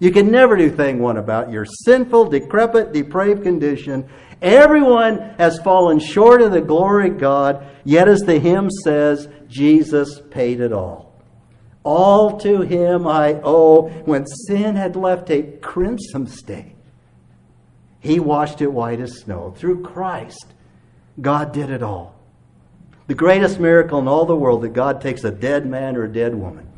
You 0.00 0.10
can 0.10 0.30
never 0.30 0.56
do 0.56 0.70
thing 0.70 0.98
one 0.98 1.18
about 1.18 1.52
your 1.52 1.66
sinful, 1.66 2.30
decrepit, 2.30 2.92
depraved 2.92 3.42
condition. 3.42 4.08
Everyone 4.40 5.18
has 5.36 5.60
fallen 5.60 5.98
short 5.98 6.40
of 6.40 6.52
the 6.52 6.62
glory 6.62 7.10
of 7.10 7.18
God, 7.18 7.66
yet 7.84 8.08
as 8.08 8.22
the 8.22 8.38
hymn 8.38 8.70
says, 8.70 9.28
Jesus 9.46 10.22
paid 10.30 10.60
it 10.60 10.72
all. 10.72 11.22
All 11.82 12.38
to 12.40 12.62
him 12.62 13.06
I 13.06 13.40
owe. 13.44 13.88
When 14.06 14.26
sin 14.26 14.74
had 14.74 14.96
left 14.96 15.30
a 15.30 15.42
crimson 15.42 16.26
stain, 16.26 16.76
he 18.00 18.18
washed 18.18 18.62
it 18.62 18.72
white 18.72 19.00
as 19.00 19.18
snow. 19.18 19.52
Through 19.54 19.82
Christ, 19.82 20.46
God 21.20 21.52
did 21.52 21.68
it 21.68 21.82
all. 21.82 22.14
The 23.06 23.14
greatest 23.14 23.60
miracle 23.60 23.98
in 23.98 24.08
all 24.08 24.24
the 24.24 24.36
world 24.36 24.62
that 24.62 24.72
God 24.72 25.02
takes 25.02 25.24
a 25.24 25.30
dead 25.30 25.66
man 25.66 25.96
or 25.96 26.04
a 26.04 26.12
dead 26.12 26.34
woman. 26.34 26.68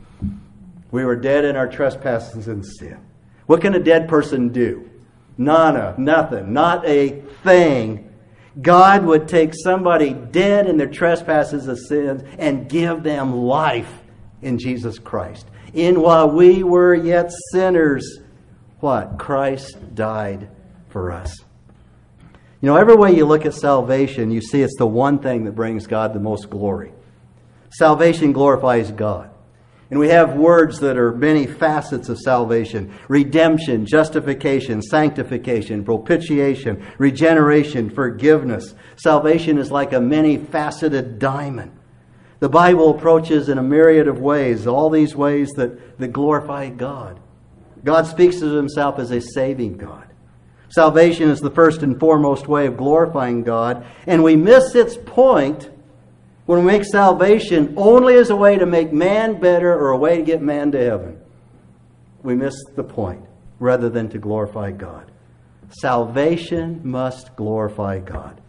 We 0.91 1.05
were 1.05 1.15
dead 1.15 1.45
in 1.45 1.55
our 1.55 1.69
trespasses 1.69 2.49
and 2.49 2.67
sin. 2.67 2.99
What 3.47 3.61
can 3.61 3.75
a 3.75 3.81
dead 3.81 4.09
person 4.09 4.49
do? 4.51 4.89
Nana, 5.39 5.95
nothing, 5.99 6.53
not 6.53 6.87
a 6.87 7.23
thing. 7.43 8.09
God 8.61 9.05
would 9.05 9.29
take 9.29 9.55
somebody 9.55 10.13
dead 10.13 10.67
in 10.67 10.77
their 10.77 10.91
trespasses 10.91 11.69
and 11.69 11.79
sins 11.79 12.23
and 12.39 12.69
give 12.69 13.03
them 13.03 13.35
life 13.35 13.91
in 14.43 14.59
Jesus 14.59 14.99
Christ. 14.99 15.47
In 15.73 16.03
while 16.03 16.31
we 16.31 16.63
were 16.63 16.95
yet 16.95 17.31
sinners, 17.51 18.21
what? 18.81 19.19
Christ 19.19 19.95
died 19.95 20.51
for 20.89 21.13
us. 21.13 21.35
You 22.61 22.69
know, 22.69 22.77
every 22.77 22.95
way 22.95 23.17
you 23.17 23.25
look 23.25 23.47
at 23.47 23.55
salvation, 23.55 24.31
you 24.31 24.41
see 24.41 24.61
it's 24.63 24.77
the 24.77 24.87
one 24.87 25.19
thing 25.19 25.45
that 25.45 25.53
brings 25.53 25.87
God 25.87 26.13
the 26.13 26.21
most 26.21 26.51
glory. 26.51 26.93
Salvation 27.71 28.33
glorifies 28.33 28.93
God. 28.93 29.32
And 29.93 30.01
we 30.01 30.09
have 30.09 30.37
words 30.37 30.81
that 30.81 30.97
are 30.97 31.13
many 31.13 31.47
facets 31.47 32.09
of 32.09 32.19
salvation 32.19 32.95
redemption, 33.09 33.85
justification, 33.85 34.81
sanctification, 34.81 35.85
propitiation, 35.85 36.83
regeneration, 36.97 37.91
forgiveness. 37.91 38.75
Salvation 38.97 39.59
is 39.59 39.71
like 39.71 39.93
a 39.93 40.01
many 40.01 40.39
faceted 40.39 41.19
diamond. 41.19 41.73
The 42.39 42.49
Bible 42.49 42.97
approaches 42.97 43.51
in 43.51 43.59
a 43.59 43.63
myriad 43.63 44.09
of 44.09 44.19
ways, 44.19 44.67
all 44.67 44.89
these 44.89 45.15
ways 45.15 45.51
that, 45.57 45.99
that 45.99 46.09
glorify 46.09 46.71
God. 46.71 47.21
God 47.85 48.07
speaks 48.07 48.41
of 48.41 48.51
himself 48.53 48.99
as 48.99 49.11
a 49.11 49.21
saving 49.21 49.77
God. 49.77 50.09
Salvation 50.71 51.29
is 51.29 51.41
the 51.41 51.51
first 51.51 51.83
and 51.83 52.01
foremost 52.01 52.49
way 52.49 52.67
of 52.67 52.79
glorifying 52.79 53.43
God, 53.43 53.85
and 54.07 54.25
we 54.25 54.37
miss 54.37 54.75
its 54.75 54.97
point 54.97 55.69
when 56.47 56.61
we 56.61 56.65
make 56.65 56.85
salvation 56.85 57.75
only 57.77 58.17
as 58.17 58.31
a 58.31 58.37
way 58.37 58.59
to 58.59 58.67
make 58.67 58.93
man 58.93 59.41
better 59.41 59.73
or 59.73 59.91
a 59.91 59.97
way 59.97 60.17
to 60.17 60.23
get 60.23 60.43
man 60.43 60.73
to 60.73 60.79
heaven, 60.79 61.21
we 62.23 62.35
miss 62.35 62.55
the 62.75 62.85
point 62.85 63.25
rather 63.59 63.89
than 63.89 64.09
to 64.09 64.19
glorify 64.19 64.71
God. 64.71 65.11
Salvation 65.81 66.81
must 66.85 67.35
glorify 67.37 68.01
God. 68.01 68.41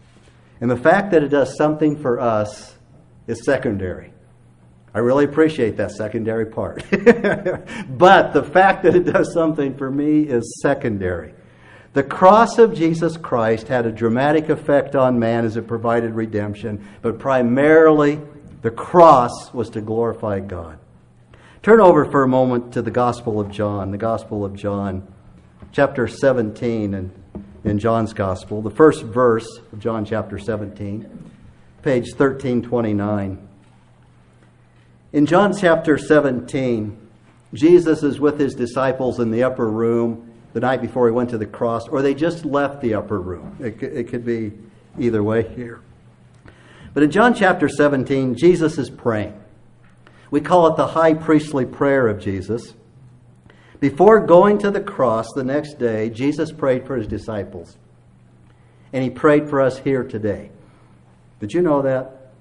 And 0.59 0.69
the 0.69 0.77
fact 0.77 1.11
that 1.11 1.23
it 1.23 1.29
does 1.29 1.55
something 1.55 1.97
for 2.01 2.19
us 2.19 2.75
is 3.27 3.43
secondary. 3.45 4.13
I 4.93 4.99
really 4.99 5.25
appreciate 5.25 5.77
that 5.77 5.91
secondary 5.91 6.45
part. 6.45 6.83
but 6.91 8.33
the 8.33 8.47
fact 8.53 8.83
that 8.83 8.95
it 8.95 9.05
does 9.05 9.33
something 9.33 9.75
for 9.75 9.89
me 9.89 10.21
is 10.23 10.59
secondary. 10.61 11.33
The 11.93 12.03
cross 12.03 12.57
of 12.57 12.73
Jesus 12.73 13.17
Christ 13.17 13.67
had 13.67 13.85
a 13.85 13.91
dramatic 13.91 14.49
effect 14.49 14.95
on 14.95 15.19
man 15.19 15.45
as 15.45 15.57
it 15.57 15.67
provided 15.67 16.13
redemption, 16.13 16.87
but 17.03 17.19
primarily 17.19 18.19
the 18.63 18.71
cross 18.71 19.53
was 19.53 19.69
to 19.71 19.81
glorify 19.81 20.39
God. 20.39 20.79
Turn 21.61 21.79
over 21.79 22.05
for 22.05 22.23
a 22.23 22.27
moment 22.27 22.73
to 22.73 22.81
the 22.81 22.91
Gospel 22.91 23.39
of 23.39 23.51
John, 23.51 23.91
the 23.91 23.99
Gospel 23.99 24.43
of 24.43 24.55
John, 24.55 25.07
chapter 25.71 26.07
17 26.07 26.95
in, 26.95 27.11
in 27.63 27.77
John's 27.77 28.13
Gospel, 28.13 28.63
the 28.63 28.71
first 28.71 29.03
verse 29.03 29.47
of 29.71 29.79
John 29.79 30.03
chapter 30.03 30.39
17, 30.39 31.31
page 31.83 32.05
1329. 32.05 33.47
In 35.13 35.25
John 35.27 35.55
chapter 35.55 35.99
17, 35.99 36.99
Jesus 37.53 38.01
is 38.01 38.19
with 38.19 38.39
his 38.39 38.55
disciples 38.55 39.19
in 39.19 39.29
the 39.29 39.43
upper 39.43 39.69
room 39.69 40.32
the 40.53 40.59
night 40.59 40.81
before 40.81 41.07
he 41.07 41.11
went 41.11 41.31
to 41.31 41.37
the 41.37 41.45
cross, 41.45 41.87
or 41.87 42.01
they 42.01 42.13
just 42.13 42.45
left 42.45 42.81
the 42.81 42.93
upper 42.93 43.19
room. 43.19 43.57
It, 43.59 43.81
it 43.81 44.07
could 44.07 44.23
be 44.23 44.53
either 44.99 45.23
way 45.23 45.47
here. 45.55 45.81
But 46.93 47.03
in 47.03 47.11
John 47.11 47.33
chapter 47.33 47.67
17, 47.67 48.35
Jesus 48.35 48.77
is 48.77 48.89
praying. 48.89 49.39
We 50.29 50.41
call 50.41 50.67
it 50.67 50.77
the 50.77 50.87
high 50.87 51.15
priestly 51.15 51.65
prayer 51.65 52.07
of 52.07 52.19
Jesus. 52.19 52.73
Before 53.79 54.25
going 54.25 54.59
to 54.59 54.71
the 54.71 54.81
cross 54.81 55.27
the 55.35 55.43
next 55.43 55.79
day, 55.79 56.09
Jesus 56.09 56.51
prayed 56.51 56.85
for 56.85 56.95
his 56.95 57.07
disciples. 57.07 57.77
And 58.93 59.03
he 59.03 59.09
prayed 59.09 59.49
for 59.49 59.59
us 59.59 59.79
here 59.79 60.03
today. 60.03 60.51
Did 61.39 61.51
you 61.51 61.61
know 61.61 61.81
that? 61.81 62.31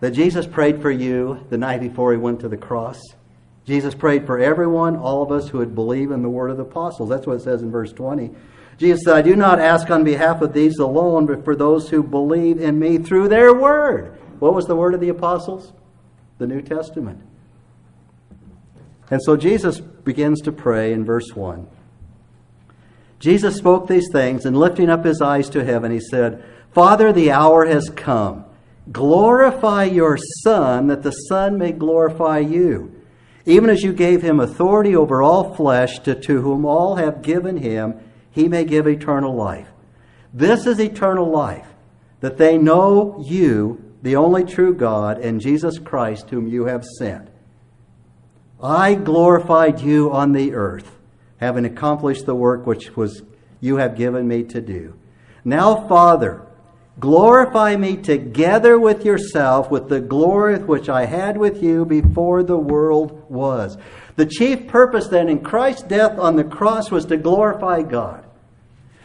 That 0.00 0.12
Jesus 0.12 0.46
prayed 0.46 0.80
for 0.80 0.90
you 0.90 1.44
the 1.50 1.58
night 1.58 1.80
before 1.80 2.12
he 2.12 2.18
went 2.18 2.40
to 2.40 2.48
the 2.48 2.56
cross? 2.56 3.00
Jesus 3.66 3.94
prayed 3.94 4.26
for 4.26 4.38
everyone, 4.38 4.96
all 4.96 5.22
of 5.22 5.32
us 5.32 5.48
who 5.48 5.58
would 5.58 5.74
believe 5.74 6.10
in 6.10 6.22
the 6.22 6.28
word 6.28 6.50
of 6.50 6.58
the 6.58 6.64
apostles. 6.64 7.08
That's 7.08 7.26
what 7.26 7.36
it 7.36 7.42
says 7.42 7.62
in 7.62 7.70
verse 7.70 7.92
20. 7.92 8.30
Jesus 8.76 9.02
said, 9.04 9.14
I 9.14 9.22
do 9.22 9.36
not 9.36 9.58
ask 9.58 9.90
on 9.90 10.04
behalf 10.04 10.42
of 10.42 10.52
these 10.52 10.78
alone, 10.78 11.26
but 11.26 11.44
for 11.44 11.56
those 11.56 11.88
who 11.88 12.02
believe 12.02 12.60
in 12.60 12.78
me 12.78 12.98
through 12.98 13.28
their 13.28 13.54
word. 13.54 14.18
What 14.38 14.54
was 14.54 14.66
the 14.66 14.76
word 14.76 14.94
of 14.94 15.00
the 15.00 15.08
apostles? 15.08 15.72
The 16.38 16.46
New 16.46 16.60
Testament. 16.60 17.20
And 19.10 19.22
so 19.22 19.36
Jesus 19.36 19.80
begins 19.80 20.40
to 20.42 20.52
pray 20.52 20.92
in 20.92 21.04
verse 21.04 21.34
1. 21.34 21.66
Jesus 23.20 23.56
spoke 23.56 23.86
these 23.86 24.08
things, 24.12 24.44
and 24.44 24.56
lifting 24.56 24.90
up 24.90 25.04
his 25.04 25.22
eyes 25.22 25.48
to 25.50 25.64
heaven, 25.64 25.90
he 25.90 26.00
said, 26.00 26.44
Father, 26.72 27.12
the 27.12 27.30
hour 27.30 27.64
has 27.64 27.88
come. 27.88 28.44
Glorify 28.92 29.84
your 29.84 30.18
Son, 30.42 30.88
that 30.88 31.02
the 31.02 31.12
Son 31.12 31.56
may 31.56 31.72
glorify 31.72 32.40
you 32.40 32.94
even 33.46 33.68
as 33.68 33.82
you 33.82 33.92
gave 33.92 34.22
him 34.22 34.40
authority 34.40 34.96
over 34.96 35.22
all 35.22 35.54
flesh, 35.54 35.98
to, 36.00 36.14
to 36.14 36.40
whom 36.40 36.64
all 36.64 36.96
have 36.96 37.22
given 37.22 37.58
him, 37.58 37.98
he 38.30 38.48
may 38.48 38.64
give 38.64 38.86
eternal 38.86 39.34
life. 39.34 39.68
This 40.32 40.66
is 40.66 40.80
eternal 40.80 41.30
life, 41.30 41.66
that 42.20 42.38
they 42.38 42.58
know 42.58 43.22
you, 43.24 43.94
the 44.02 44.16
only 44.16 44.44
true 44.44 44.74
God, 44.74 45.18
and 45.18 45.40
Jesus 45.40 45.78
Christ, 45.78 46.30
whom 46.30 46.48
you 46.48 46.66
have 46.66 46.84
sent. 46.84 47.28
I 48.62 48.94
glorified 48.94 49.80
you 49.80 50.10
on 50.10 50.32
the 50.32 50.54
earth, 50.54 50.90
having 51.36 51.66
accomplished 51.66 52.24
the 52.24 52.34
work 52.34 52.66
which 52.66 52.96
was 52.96 53.22
you 53.60 53.76
have 53.76 53.96
given 53.96 54.26
me 54.26 54.42
to 54.44 54.60
do. 54.60 54.94
Now, 55.44 55.86
Father, 55.86 56.46
glorify 57.00 57.76
me 57.76 57.96
together 57.96 58.78
with 58.78 59.04
yourself 59.04 59.70
with 59.70 59.88
the 59.88 60.00
glory 60.00 60.58
which 60.58 60.88
I 60.88 61.06
had 61.06 61.36
with 61.36 61.62
you 61.62 61.84
before 61.84 62.42
the 62.42 62.56
world 62.56 63.24
was. 63.30 63.76
The 64.16 64.26
chief 64.26 64.68
purpose 64.68 65.08
then 65.08 65.28
in 65.28 65.40
Christ's 65.40 65.82
death 65.82 66.18
on 66.18 66.36
the 66.36 66.44
cross 66.44 66.90
was 66.90 67.06
to 67.06 67.16
glorify 67.16 67.82
God. 67.82 68.24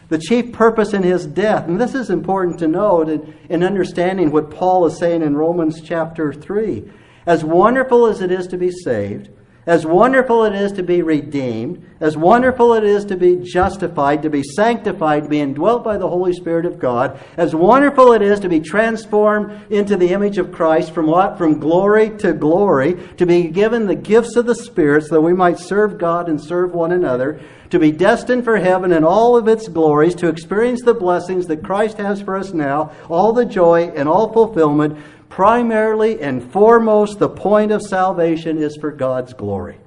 The 0.09 0.19
chief 0.19 0.53
purpose 0.53 0.93
in 0.93 1.03
his 1.03 1.25
death, 1.25 1.67
and 1.67 1.79
this 1.79 1.93
is 1.93 2.09
important 2.09 2.59
to 2.59 2.67
note 2.67 3.09
in, 3.09 3.35
in 3.47 3.63
understanding 3.63 4.31
what 4.31 4.49
Paul 4.49 4.85
is 4.87 4.97
saying 4.97 5.21
in 5.21 5.37
Romans 5.37 5.81
chapter 5.81 6.33
3. 6.33 6.91
As 7.27 7.43
wonderful 7.43 8.07
as 8.07 8.21
it 8.21 8.31
is 8.31 8.47
to 8.47 8.57
be 8.57 8.71
saved, 8.71 9.29
as 9.65 9.85
wonderful 9.85 10.43
it 10.45 10.53
is 10.53 10.71
to 10.71 10.83
be 10.83 11.01
redeemed, 11.01 11.85
as 11.99 12.17
wonderful 12.17 12.73
it 12.73 12.83
is 12.83 13.05
to 13.05 13.17
be 13.17 13.35
justified, 13.35 14.21
to 14.21 14.29
be 14.29 14.41
sanctified, 14.41 15.23
to 15.23 15.29
be 15.29 15.39
indwelt 15.39 15.83
by 15.83 15.97
the 15.97 16.07
Holy 16.07 16.33
Spirit 16.33 16.65
of 16.65 16.79
God, 16.79 17.19
as 17.37 17.53
wonderful 17.53 18.13
it 18.13 18.21
is 18.21 18.39
to 18.39 18.49
be 18.49 18.59
transformed 18.59 19.61
into 19.69 19.97
the 19.97 20.09
image 20.09 20.37
of 20.37 20.51
Christ 20.51 20.91
from 20.91 21.07
what? 21.07 21.37
From 21.37 21.59
glory 21.59 22.09
to 22.17 22.33
glory, 22.33 22.97
to 23.17 23.25
be 23.25 23.49
given 23.49 23.85
the 23.85 23.95
gifts 23.95 24.35
of 24.35 24.45
the 24.45 24.55
Spirit 24.55 25.03
so 25.05 25.15
that 25.15 25.21
we 25.21 25.33
might 25.33 25.59
serve 25.59 25.97
God 25.97 26.29
and 26.29 26.41
serve 26.41 26.73
one 26.73 26.91
another, 26.91 27.39
to 27.69 27.77
be 27.77 27.91
destined 27.91 28.43
for 28.43 28.57
heaven 28.57 28.91
and 28.91 29.05
all 29.05 29.37
of 29.37 29.47
its 29.47 29.67
glories, 29.67 30.15
to 30.15 30.27
experience 30.27 30.81
the 30.81 30.93
blessings 30.93 31.45
that 31.47 31.63
Christ 31.63 31.97
has 31.97 32.21
for 32.21 32.35
us 32.35 32.53
now, 32.53 32.91
all 33.09 33.33
the 33.33 33.45
joy 33.45 33.91
and 33.95 34.09
all 34.09 34.33
fulfillment 34.33 34.97
primarily 35.29 36.21
and 36.21 36.51
foremost, 36.51 37.19
the 37.19 37.29
point 37.29 37.71
of 37.71 37.81
salvation 37.81 38.57
is 38.57 38.75
for 38.75 38.91
God's 38.91 39.33
glory. 39.33 39.77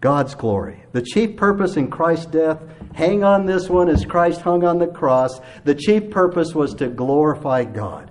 God's 0.00 0.34
glory. 0.34 0.82
The 0.92 1.02
chief 1.02 1.36
purpose 1.36 1.76
in 1.76 1.90
Christ's 1.90 2.26
death, 2.26 2.60
hang 2.94 3.24
on 3.24 3.46
this 3.46 3.68
one 3.68 3.88
as 3.88 4.04
Christ 4.04 4.40
hung 4.40 4.64
on 4.64 4.78
the 4.78 4.86
cross, 4.86 5.40
the 5.64 5.74
chief 5.74 6.10
purpose 6.10 6.54
was 6.54 6.74
to 6.74 6.88
glorify 6.88 7.64
God. 7.64 8.10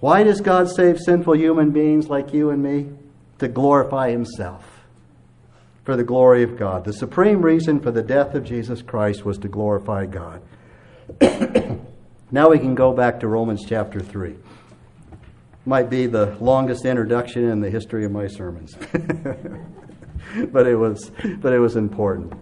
Why 0.00 0.22
does 0.22 0.40
God 0.40 0.68
save 0.68 0.98
sinful 0.98 1.36
human 1.36 1.70
beings 1.70 2.08
like 2.08 2.32
you 2.32 2.50
and 2.50 2.62
me? 2.62 2.88
To 3.38 3.48
glorify 3.48 4.10
Himself. 4.10 4.64
For 5.84 5.96
the 5.96 6.04
glory 6.04 6.42
of 6.42 6.56
God. 6.56 6.84
The 6.84 6.92
supreme 6.92 7.42
reason 7.42 7.80
for 7.80 7.90
the 7.90 8.02
death 8.02 8.34
of 8.34 8.44
Jesus 8.44 8.82
Christ 8.82 9.24
was 9.24 9.38
to 9.38 9.48
glorify 9.48 10.06
God. 10.06 10.42
Now 12.32 12.48
we 12.50 12.58
can 12.58 12.74
go 12.74 12.92
back 12.92 13.20
to 13.20 13.28
Romans 13.28 13.64
chapter 13.66 14.00
3. 14.00 14.36
Might 15.66 15.90
be 15.90 16.06
the 16.06 16.36
longest 16.40 16.84
introduction 16.84 17.48
in 17.48 17.60
the 17.60 17.70
history 17.70 18.04
of 18.04 18.12
my 18.12 18.28
sermons. 18.28 18.74
but 20.52 20.66
it 20.66 20.76
was 20.76 21.10
but 21.40 21.52
it 21.52 21.58
was 21.58 21.76
important. 21.76 22.32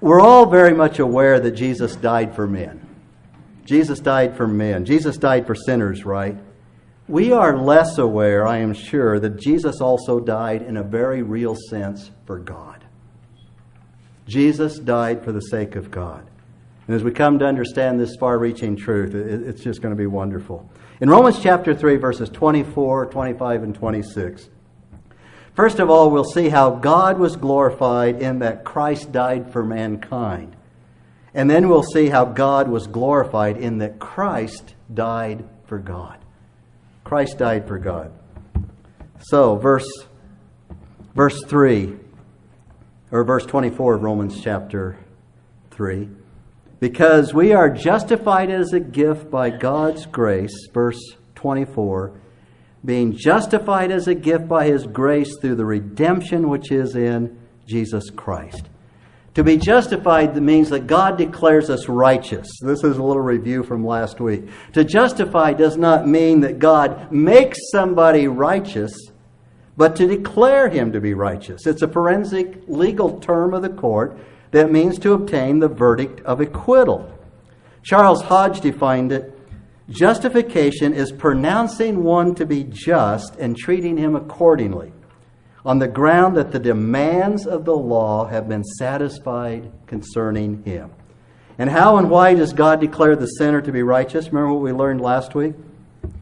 We're 0.00 0.20
all 0.20 0.46
very 0.46 0.74
much 0.74 0.98
aware 0.98 1.38
that 1.40 1.52
Jesus 1.52 1.94
died 1.94 2.34
for 2.34 2.46
men. 2.46 2.86
Jesus 3.64 4.00
died 4.00 4.36
for 4.36 4.48
men. 4.48 4.84
Jesus 4.84 5.16
died 5.16 5.46
for 5.46 5.54
sinners, 5.54 6.04
right? 6.04 6.36
We 7.06 7.32
are 7.32 7.58
less 7.58 7.98
aware, 7.98 8.46
I 8.46 8.58
am 8.58 8.72
sure, 8.72 9.20
that 9.20 9.38
Jesus 9.40 9.80
also 9.80 10.20
died 10.20 10.62
in 10.62 10.76
a 10.76 10.82
very 10.82 11.22
real 11.22 11.54
sense 11.68 12.10
for 12.24 12.38
God. 12.38 12.84
Jesus 14.26 14.78
died 14.78 15.22
for 15.24 15.32
the 15.32 15.40
sake 15.40 15.76
of 15.76 15.90
God. 15.90 16.29
And 16.90 16.96
as 16.96 17.04
we 17.04 17.12
come 17.12 17.38
to 17.38 17.46
understand 17.46 18.00
this 18.00 18.16
far 18.16 18.36
reaching 18.36 18.74
truth, 18.74 19.14
it's 19.14 19.62
just 19.62 19.80
going 19.80 19.94
to 19.94 19.96
be 19.96 20.08
wonderful. 20.08 20.68
In 21.00 21.08
Romans 21.08 21.38
chapter 21.40 21.72
3, 21.72 21.94
verses 21.94 22.28
24, 22.30 23.06
25, 23.06 23.62
and 23.62 23.72
26, 23.72 24.48
first 25.54 25.78
of 25.78 25.88
all, 25.88 26.10
we'll 26.10 26.24
see 26.24 26.48
how 26.48 26.70
God 26.70 27.16
was 27.16 27.36
glorified 27.36 28.20
in 28.20 28.40
that 28.40 28.64
Christ 28.64 29.12
died 29.12 29.52
for 29.52 29.62
mankind. 29.62 30.56
And 31.32 31.48
then 31.48 31.68
we'll 31.68 31.84
see 31.84 32.08
how 32.08 32.24
God 32.24 32.66
was 32.68 32.88
glorified 32.88 33.56
in 33.56 33.78
that 33.78 34.00
Christ 34.00 34.74
died 34.92 35.44
for 35.66 35.78
God. 35.78 36.18
Christ 37.04 37.38
died 37.38 37.68
for 37.68 37.78
God. 37.78 38.10
So, 39.20 39.54
verse, 39.54 39.86
verse 41.14 41.40
3, 41.44 41.94
or 43.12 43.22
verse 43.22 43.46
24 43.46 43.94
of 43.94 44.02
Romans 44.02 44.40
chapter 44.42 44.98
3 45.70 46.08
because 46.80 47.34
we 47.34 47.52
are 47.52 47.68
justified 47.68 48.50
as 48.50 48.72
a 48.72 48.80
gift 48.80 49.30
by 49.30 49.50
God's 49.50 50.06
grace, 50.06 50.66
verse 50.72 50.98
24, 51.34 52.18
being 52.84 53.14
justified 53.14 53.92
as 53.92 54.08
a 54.08 54.14
gift 54.14 54.48
by 54.48 54.66
His 54.66 54.86
grace 54.86 55.36
through 55.38 55.56
the 55.56 55.64
redemption 55.66 56.48
which 56.48 56.72
is 56.72 56.96
in 56.96 57.38
Jesus 57.66 58.08
Christ. 58.08 58.70
To 59.34 59.44
be 59.44 59.58
justified 59.58 60.34
means 60.42 60.70
that 60.70 60.86
God 60.86 61.16
declares 61.16 61.70
us 61.70 61.88
righteous. 61.88 62.48
This 62.62 62.82
is 62.82 62.96
a 62.96 63.02
little 63.02 63.22
review 63.22 63.62
from 63.62 63.86
last 63.86 64.18
week. 64.18 64.48
To 64.72 64.82
justify 64.82 65.52
does 65.52 65.76
not 65.76 66.08
mean 66.08 66.40
that 66.40 66.58
God 66.58 67.12
makes 67.12 67.58
somebody 67.70 68.26
righteous, 68.26 68.92
but 69.76 69.94
to 69.96 70.08
declare 70.08 70.68
him 70.68 70.90
to 70.92 71.00
be 71.00 71.14
righteous. 71.14 71.66
It's 71.66 71.82
a 71.82 71.88
forensic 71.88 72.62
legal 72.66 73.20
term 73.20 73.54
of 73.54 73.62
the 73.62 73.68
court 73.68 74.18
that 74.50 74.72
means 74.72 74.98
to 75.00 75.12
obtain 75.12 75.58
the 75.58 75.68
verdict 75.68 76.20
of 76.20 76.40
acquittal. 76.40 77.10
Charles 77.82 78.22
Hodge 78.22 78.60
defined 78.60 79.12
it 79.12 79.36
justification 79.88 80.94
is 80.94 81.10
pronouncing 81.10 82.04
one 82.04 82.34
to 82.36 82.46
be 82.46 82.64
just 82.64 83.34
and 83.36 83.56
treating 83.56 83.96
him 83.96 84.14
accordingly 84.14 84.92
on 85.64 85.78
the 85.78 85.88
ground 85.88 86.36
that 86.36 86.52
the 86.52 86.58
demands 86.58 87.46
of 87.46 87.64
the 87.64 87.76
law 87.76 88.26
have 88.26 88.48
been 88.48 88.64
satisfied 88.64 89.70
concerning 89.86 90.62
him. 90.62 90.90
And 91.58 91.68
how 91.68 91.98
and 91.98 92.08
why 92.08 92.34
does 92.34 92.52
God 92.54 92.80
declare 92.80 93.16
the 93.16 93.26
sinner 93.26 93.60
to 93.60 93.72
be 93.72 93.82
righteous? 93.82 94.28
Remember 94.28 94.54
what 94.54 94.62
we 94.62 94.72
learned 94.72 95.02
last 95.02 95.34
week? 95.34 95.54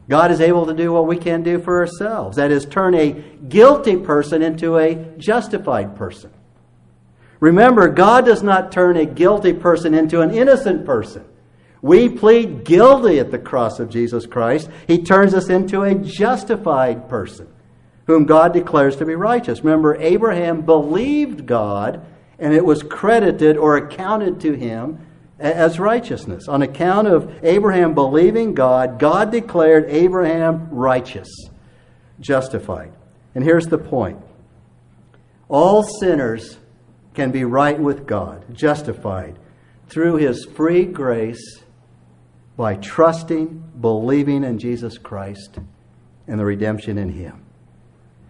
God 0.09 0.31
is 0.31 0.41
able 0.41 0.65
to 0.65 0.73
do 0.73 0.91
what 0.91 1.07
we 1.07 1.15
can't 1.15 1.43
do 1.43 1.59
for 1.59 1.79
ourselves. 1.79 2.35
That 2.35 2.51
is, 2.51 2.65
turn 2.65 2.95
a 2.95 3.11
guilty 3.47 3.95
person 3.95 4.41
into 4.41 4.77
a 4.77 4.95
justified 5.17 5.95
person. 5.95 6.31
Remember, 7.39 7.87
God 7.87 8.25
does 8.25 8.43
not 8.43 8.71
turn 8.71 8.97
a 8.97 9.05
guilty 9.05 9.53
person 9.53 9.93
into 9.93 10.21
an 10.21 10.31
innocent 10.31 10.85
person. 10.85 11.23
We 11.81 12.09
plead 12.09 12.65
guilty 12.65 13.19
at 13.19 13.31
the 13.31 13.39
cross 13.39 13.79
of 13.79 13.89
Jesus 13.89 14.25
Christ. 14.25 14.69
He 14.87 15.01
turns 15.01 15.33
us 15.33 15.49
into 15.49 15.83
a 15.83 15.95
justified 15.95 17.07
person 17.07 17.47
whom 18.05 18.25
God 18.25 18.53
declares 18.53 18.97
to 18.97 19.05
be 19.05 19.15
righteous. 19.15 19.63
Remember, 19.63 19.95
Abraham 19.95 20.61
believed 20.61 21.45
God 21.45 22.05
and 22.39 22.53
it 22.53 22.65
was 22.65 22.83
credited 22.83 23.55
or 23.57 23.77
accounted 23.77 24.39
to 24.41 24.53
him 24.53 25.05
as 25.39 25.79
righteousness. 25.79 26.47
On 26.47 26.61
account 26.61 27.07
of 27.07 27.31
Abraham 27.43 27.93
believing 27.93 28.53
God, 28.53 28.99
God 28.99 29.31
declared 29.31 29.85
Abraham 29.87 30.69
righteous, 30.71 31.29
justified. 32.19 32.91
And 33.35 33.43
here's 33.43 33.67
the 33.67 33.77
point 33.77 34.19
all 35.47 35.83
sinners 35.83 36.57
can 37.19 37.31
be 37.31 37.43
right 37.43 37.77
with 37.77 38.07
God, 38.07 38.55
justified 38.55 39.37
through 39.89 40.15
His 40.15 40.45
free 40.45 40.85
grace 40.85 41.61
by 42.55 42.75
trusting, 42.75 43.71
believing 43.81 44.45
in 44.45 44.57
Jesus 44.57 44.97
Christ 44.97 45.59
and 46.27 46.39
the 46.39 46.45
redemption 46.45 46.97
in 46.97 47.09
Him. 47.09 47.43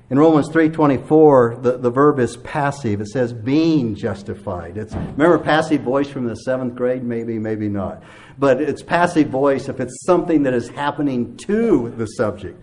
In 0.09 0.17
Romans 0.17 0.49
3.24, 0.49 1.61
the, 1.61 1.77
the 1.77 1.91
verb 1.91 2.17
is 2.17 2.37
passive. 2.37 2.99
It 2.99 3.09
says 3.09 3.31
being 3.31 3.93
justified. 3.93 4.75
It's, 4.75 4.95
remember 4.95 5.37
passive 5.37 5.81
voice 5.81 6.09
from 6.09 6.25
the 6.25 6.33
seventh 6.33 6.73
grade? 6.73 7.03
Maybe, 7.03 7.37
maybe 7.37 7.69
not. 7.69 8.01
But 8.39 8.59
it's 8.59 8.81
passive 8.81 9.27
voice 9.27 9.69
if 9.69 9.79
it's 9.79 10.03
something 10.03 10.41
that 10.43 10.55
is 10.55 10.69
happening 10.69 11.37
to 11.45 11.93
the 11.95 12.07
subject. 12.07 12.59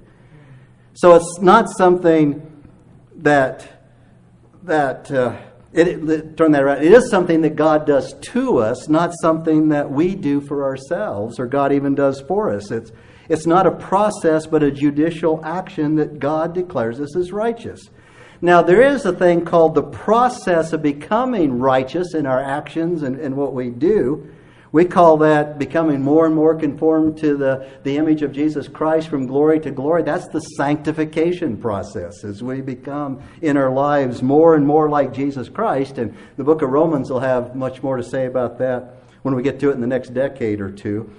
So 0.95 1.15
it's 1.15 1.39
not 1.41 1.69
something 1.69 2.65
that, 3.15 3.87
that 4.65 5.09
uh, 5.13 5.37
it, 5.77 6.11
it, 6.11 6.37
turn 6.37 6.53
that 6.53 6.63
around. 6.63 6.83
It 6.83 6.93
is 6.93 7.11
something 7.11 7.43
that 7.43 7.57
God 7.57 7.87
does 7.87 8.15
to 8.15 8.59
us, 8.59 8.89
not 8.89 9.13
something 9.21 9.69
that 9.69 9.91
we 9.91 10.15
do 10.15 10.41
for 10.41 10.65
ourselves 10.65 11.39
or 11.39 11.47
God 11.47 11.73
even 11.73 11.95
does 11.95 12.21
for 12.23 12.51
us. 12.51 12.71
It's, 12.71 12.93
it's 13.29 13.47
not 13.47 13.67
a 13.67 13.71
process, 13.71 14.47
but 14.47 14.63
a 14.63 14.71
judicial 14.71 15.45
action 15.45 15.97
that 15.97 16.19
God 16.19 16.55
declares 16.55 17.01
us 17.01 17.17
as 17.17 17.33
righteous. 17.33 17.91
Now, 18.41 18.63
there 18.63 18.83
is 18.83 19.05
a 19.05 19.13
thing 19.13 19.45
called 19.45 19.75
the 19.75 19.83
process 19.83 20.73
of 20.73 20.83
becoming 20.83 21.59
righteous 21.59 22.15
in 22.15 22.27
our 22.27 22.43
actions 22.43 23.03
and, 23.03 23.19
and 23.19 23.37
what 23.37 23.55
we 23.55 23.71
do. 23.71 24.31
We 24.73 24.85
call 24.85 25.17
that 25.19 25.59
becoming 25.59 26.03
more 26.03 26.27
and 26.27 26.35
more 26.35 26.55
conformed 26.55 27.19
to 27.19 27.37
the, 27.37 27.71
the 27.83 27.97
image 27.97 28.23
of 28.23 28.33
Jesus 28.33 28.69
Christ 28.69 29.09
from 29.09 29.27
glory 29.27 29.61
to 29.61 29.71
glory. 29.71 30.03
That's 30.03 30.29
the 30.29 30.41
sanctification 30.41 31.57
process 31.57 32.25
as 32.25 32.43
we 32.43 32.61
become 32.61 33.23
in 33.43 33.57
our 33.57 33.71
lives 33.71 34.23
more 34.23 34.55
and 34.55 34.67
more 34.67 34.89
like 34.89 35.13
Jesus 35.13 35.49
Christ. 35.49 35.99
And 35.99 36.17
the 36.37 36.45
book 36.45 36.63
of 36.63 36.71
Romans 36.71 37.11
will 37.11 37.21
have 37.21 37.55
much 37.55 37.83
more 37.83 37.97
to 37.97 38.03
say 38.03 38.27
about 38.27 38.59
that 38.59 38.97
when 39.23 39.35
we 39.35 39.43
get 39.43 39.61
to 39.61 39.71
it 39.71 39.75
in 39.75 39.81
the 39.81 39.87
next 39.87 40.15
decade 40.15 40.61
or 40.61 40.71
two. 40.71 41.11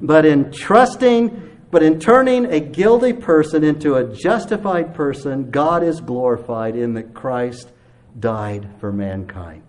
But 0.00 0.24
in 0.26 0.50
trusting 0.50 1.50
But 1.70 1.82
in 1.82 1.98
turning 1.98 2.44
a 2.46 2.60
guilty 2.60 3.14
person 3.14 3.64
into 3.64 3.94
a 3.94 4.04
justified 4.04 4.94
person, 4.94 5.50
God 5.50 5.82
is 5.82 6.02
glorified 6.02 6.76
in 6.76 6.92
that 6.94 7.14
Christ 7.14 7.72
died 8.20 8.68
for 8.78 8.92
mankind. 8.92 9.62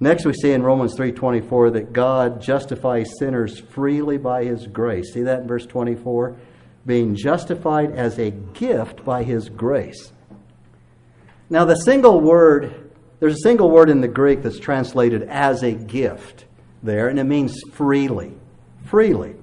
Next 0.00 0.24
we 0.24 0.32
see 0.32 0.52
in 0.52 0.62
Romans 0.62 0.94
3:24 0.96 1.70
that 1.70 1.92
God 1.92 2.40
justifies 2.40 3.10
sinners 3.18 3.58
freely 3.58 4.16
by 4.16 4.44
his 4.44 4.66
grace. 4.66 5.12
See 5.12 5.22
that 5.22 5.42
in 5.42 5.48
verse 5.48 5.66
24? 5.66 6.34
Being 6.84 7.14
justified 7.14 7.92
as 7.92 8.18
a 8.18 8.30
gift 8.30 9.04
by 9.04 9.22
his 9.22 9.48
grace. 9.48 10.12
Now 11.48 11.64
the 11.64 11.76
single 11.76 12.20
word 12.20 12.74
there's 13.20 13.36
a 13.36 13.42
single 13.42 13.70
word 13.70 13.88
in 13.88 14.00
the 14.00 14.08
Greek 14.08 14.42
that's 14.42 14.58
translated 14.58 15.22
as 15.22 15.62
a 15.62 15.72
gift 15.72 16.44
there 16.82 17.08
and 17.08 17.18
it 17.18 17.24
means 17.24 17.58
freely. 17.72 18.34
Freely. 18.84 19.36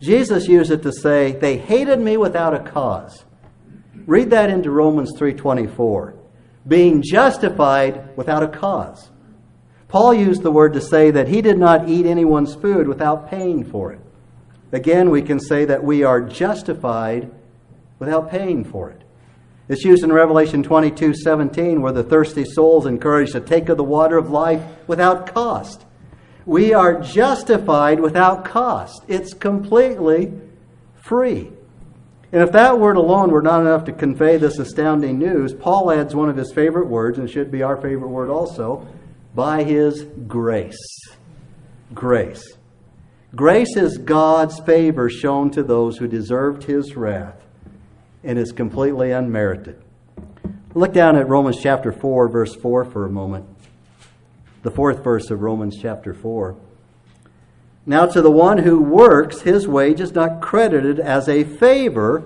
Jesus 0.00 0.48
used 0.48 0.70
it 0.70 0.82
to 0.82 0.92
say 0.92 1.32
they 1.32 1.58
hated 1.58 1.98
me 1.98 2.16
without 2.16 2.54
a 2.54 2.60
cause. 2.60 3.24
Read 4.06 4.30
that 4.30 4.50
into 4.50 4.70
Romans 4.70 5.12
3:24. 5.18 6.14
Being 6.66 7.02
justified 7.02 8.16
without 8.16 8.42
a 8.42 8.48
cause. 8.48 9.10
Paul 9.94 10.12
used 10.12 10.42
the 10.42 10.50
word 10.50 10.72
to 10.72 10.80
say 10.80 11.12
that 11.12 11.28
he 11.28 11.40
did 11.40 11.56
not 11.56 11.88
eat 11.88 12.04
anyone's 12.04 12.56
food 12.56 12.88
without 12.88 13.30
paying 13.30 13.62
for 13.62 13.92
it. 13.92 14.00
Again, 14.72 15.08
we 15.08 15.22
can 15.22 15.38
say 15.38 15.64
that 15.66 15.84
we 15.84 16.02
are 16.02 16.20
justified 16.20 17.30
without 18.00 18.28
paying 18.28 18.64
for 18.64 18.90
it. 18.90 19.02
It's 19.68 19.84
used 19.84 20.02
in 20.02 20.12
Revelation 20.12 20.64
22 20.64 21.14
17, 21.14 21.80
where 21.80 21.92
the 21.92 22.02
thirsty 22.02 22.44
soul 22.44 22.80
is 22.80 22.86
encouraged 22.86 23.34
to 23.34 23.40
take 23.40 23.68
of 23.68 23.76
the 23.76 23.84
water 23.84 24.16
of 24.16 24.30
life 24.30 24.64
without 24.88 25.32
cost. 25.32 25.86
We 26.44 26.74
are 26.74 27.00
justified 27.00 28.00
without 28.00 28.44
cost. 28.44 29.04
It's 29.06 29.32
completely 29.32 30.32
free. 30.96 31.52
And 32.32 32.42
if 32.42 32.50
that 32.50 32.80
word 32.80 32.96
alone 32.96 33.30
were 33.30 33.42
not 33.42 33.60
enough 33.60 33.84
to 33.84 33.92
convey 33.92 34.38
this 34.38 34.58
astounding 34.58 35.20
news, 35.20 35.54
Paul 35.54 35.92
adds 35.92 36.16
one 36.16 36.28
of 36.28 36.36
his 36.36 36.52
favorite 36.52 36.88
words, 36.88 37.16
and 37.16 37.30
should 37.30 37.52
be 37.52 37.62
our 37.62 37.76
favorite 37.76 38.08
word 38.08 38.28
also 38.28 38.88
by 39.34 39.64
his 39.64 40.04
grace. 40.28 41.08
Grace. 41.92 42.44
Grace 43.34 43.76
is 43.76 43.98
God's 43.98 44.60
favor 44.60 45.10
shown 45.10 45.50
to 45.50 45.62
those 45.62 45.98
who 45.98 46.06
deserved 46.06 46.64
his 46.64 46.94
wrath 46.94 47.42
and 48.22 48.38
is 48.38 48.52
completely 48.52 49.10
unmerited. 49.10 49.82
Look 50.74 50.92
down 50.92 51.16
at 51.16 51.28
Romans 51.28 51.58
chapter 51.60 51.92
4, 51.92 52.28
verse 52.28 52.54
4 52.54 52.84
for 52.84 53.04
a 53.04 53.10
moment. 53.10 53.46
The 54.62 54.70
fourth 54.70 55.02
verse 55.02 55.30
of 55.30 55.42
Romans 55.42 55.78
chapter 55.80 56.14
4. 56.14 56.56
Now, 57.86 58.06
to 58.06 58.22
the 58.22 58.30
one 58.30 58.58
who 58.58 58.80
works, 58.80 59.42
his 59.42 59.68
wage 59.68 60.00
is 60.00 60.12
not 60.12 60.40
credited 60.40 60.98
as 60.98 61.28
a 61.28 61.44
favor, 61.44 62.22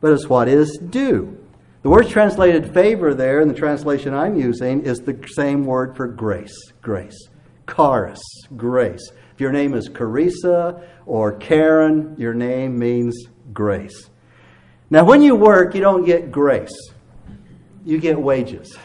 but 0.00 0.12
as 0.12 0.26
what 0.26 0.48
is 0.48 0.78
due. 0.78 1.38
The 1.86 1.90
word 1.90 2.08
translated 2.08 2.74
favor 2.74 3.14
there 3.14 3.40
in 3.40 3.46
the 3.46 3.54
translation 3.54 4.12
I'm 4.12 4.34
using 4.34 4.82
is 4.82 4.98
the 4.98 5.16
same 5.28 5.64
word 5.64 5.94
for 5.94 6.08
grace. 6.08 6.72
Grace. 6.82 7.28
Charis, 7.72 8.20
grace. 8.56 9.12
If 9.32 9.40
your 9.40 9.52
name 9.52 9.72
is 9.72 9.88
Carissa 9.88 10.82
or 11.06 11.34
Karen, 11.34 12.16
your 12.18 12.34
name 12.34 12.76
means 12.76 13.14
grace. 13.52 14.10
Now, 14.90 15.04
when 15.04 15.22
you 15.22 15.36
work, 15.36 15.76
you 15.76 15.80
don't 15.80 16.04
get 16.04 16.32
grace, 16.32 16.76
you 17.84 18.00
get 18.00 18.20
wages. 18.20 18.76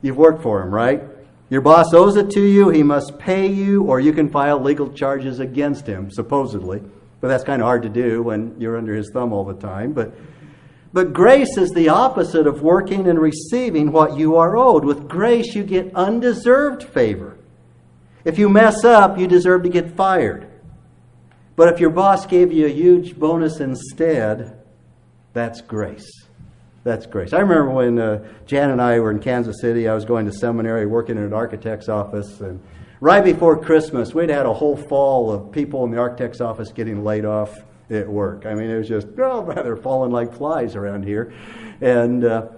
You've 0.00 0.16
worked 0.16 0.40
for 0.40 0.62
him, 0.62 0.72
right? 0.72 1.02
Your 1.50 1.62
boss 1.62 1.92
owes 1.94 2.14
it 2.14 2.30
to 2.30 2.40
you, 2.40 2.68
he 2.68 2.84
must 2.84 3.18
pay 3.18 3.48
you, 3.48 3.82
or 3.82 3.98
you 3.98 4.12
can 4.12 4.30
file 4.30 4.60
legal 4.60 4.92
charges 4.92 5.40
against 5.40 5.84
him, 5.84 6.12
supposedly. 6.12 6.80
But 7.20 7.26
that's 7.26 7.42
kind 7.42 7.60
of 7.60 7.66
hard 7.66 7.82
to 7.82 7.88
do 7.88 8.22
when 8.22 8.54
you're 8.60 8.78
under 8.78 8.94
his 8.94 9.10
thumb 9.10 9.32
all 9.32 9.44
the 9.44 9.54
time. 9.54 9.92
But 9.92 10.14
but 10.96 11.12
grace 11.12 11.58
is 11.58 11.72
the 11.72 11.90
opposite 11.90 12.46
of 12.46 12.62
working 12.62 13.06
and 13.06 13.18
receiving 13.18 13.92
what 13.92 14.16
you 14.16 14.36
are 14.36 14.56
owed. 14.56 14.82
With 14.82 15.06
grace, 15.06 15.54
you 15.54 15.62
get 15.62 15.94
undeserved 15.94 16.84
favor. 16.84 17.36
If 18.24 18.38
you 18.38 18.48
mess 18.48 18.82
up, 18.82 19.18
you 19.18 19.26
deserve 19.26 19.64
to 19.64 19.68
get 19.68 19.94
fired. 19.94 20.48
But 21.54 21.70
if 21.70 21.80
your 21.80 21.90
boss 21.90 22.24
gave 22.24 22.50
you 22.50 22.64
a 22.64 22.70
huge 22.70 23.18
bonus 23.18 23.60
instead, 23.60 24.58
that's 25.34 25.60
grace. 25.60 26.08
That's 26.82 27.04
grace. 27.04 27.34
I 27.34 27.40
remember 27.40 27.72
when 27.72 27.98
uh, 27.98 28.26
Jan 28.46 28.70
and 28.70 28.80
I 28.80 28.98
were 28.98 29.10
in 29.10 29.18
Kansas 29.18 29.60
City, 29.60 29.88
I 29.88 29.94
was 29.94 30.06
going 30.06 30.24
to 30.24 30.32
seminary 30.32 30.86
working 30.86 31.18
in 31.18 31.24
an 31.24 31.34
architect's 31.34 31.90
office, 31.90 32.40
and 32.40 32.58
right 33.02 33.22
before 33.22 33.62
Christmas, 33.62 34.14
we'd 34.14 34.30
had 34.30 34.46
a 34.46 34.54
whole 34.54 34.78
fall 34.78 35.30
of 35.30 35.52
people 35.52 35.84
in 35.84 35.90
the 35.90 35.98
architect's 35.98 36.40
office 36.40 36.72
getting 36.72 37.04
laid 37.04 37.26
off 37.26 37.54
at 37.90 38.08
work. 38.08 38.46
I 38.46 38.54
mean, 38.54 38.70
it 38.70 38.78
was 38.78 38.88
just, 38.88 39.06
oh, 39.18 39.44
they're 39.54 39.76
falling 39.76 40.10
like 40.10 40.34
flies 40.34 40.76
around 40.76 41.04
here. 41.04 41.32
And 41.80 42.24
uh, 42.24 42.48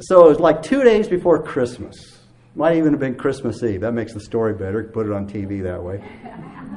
so 0.00 0.26
it 0.26 0.28
was 0.28 0.40
like 0.40 0.62
two 0.62 0.82
days 0.82 1.08
before 1.08 1.42
Christmas. 1.42 2.18
Might 2.54 2.76
even 2.76 2.92
have 2.92 3.00
been 3.00 3.14
Christmas 3.14 3.62
Eve. 3.62 3.80
That 3.80 3.92
makes 3.92 4.12
the 4.12 4.20
story 4.20 4.52
better. 4.52 4.84
Put 4.84 5.06
it 5.06 5.12
on 5.12 5.26
TV 5.26 5.62
that 5.62 5.82
way. 5.82 6.04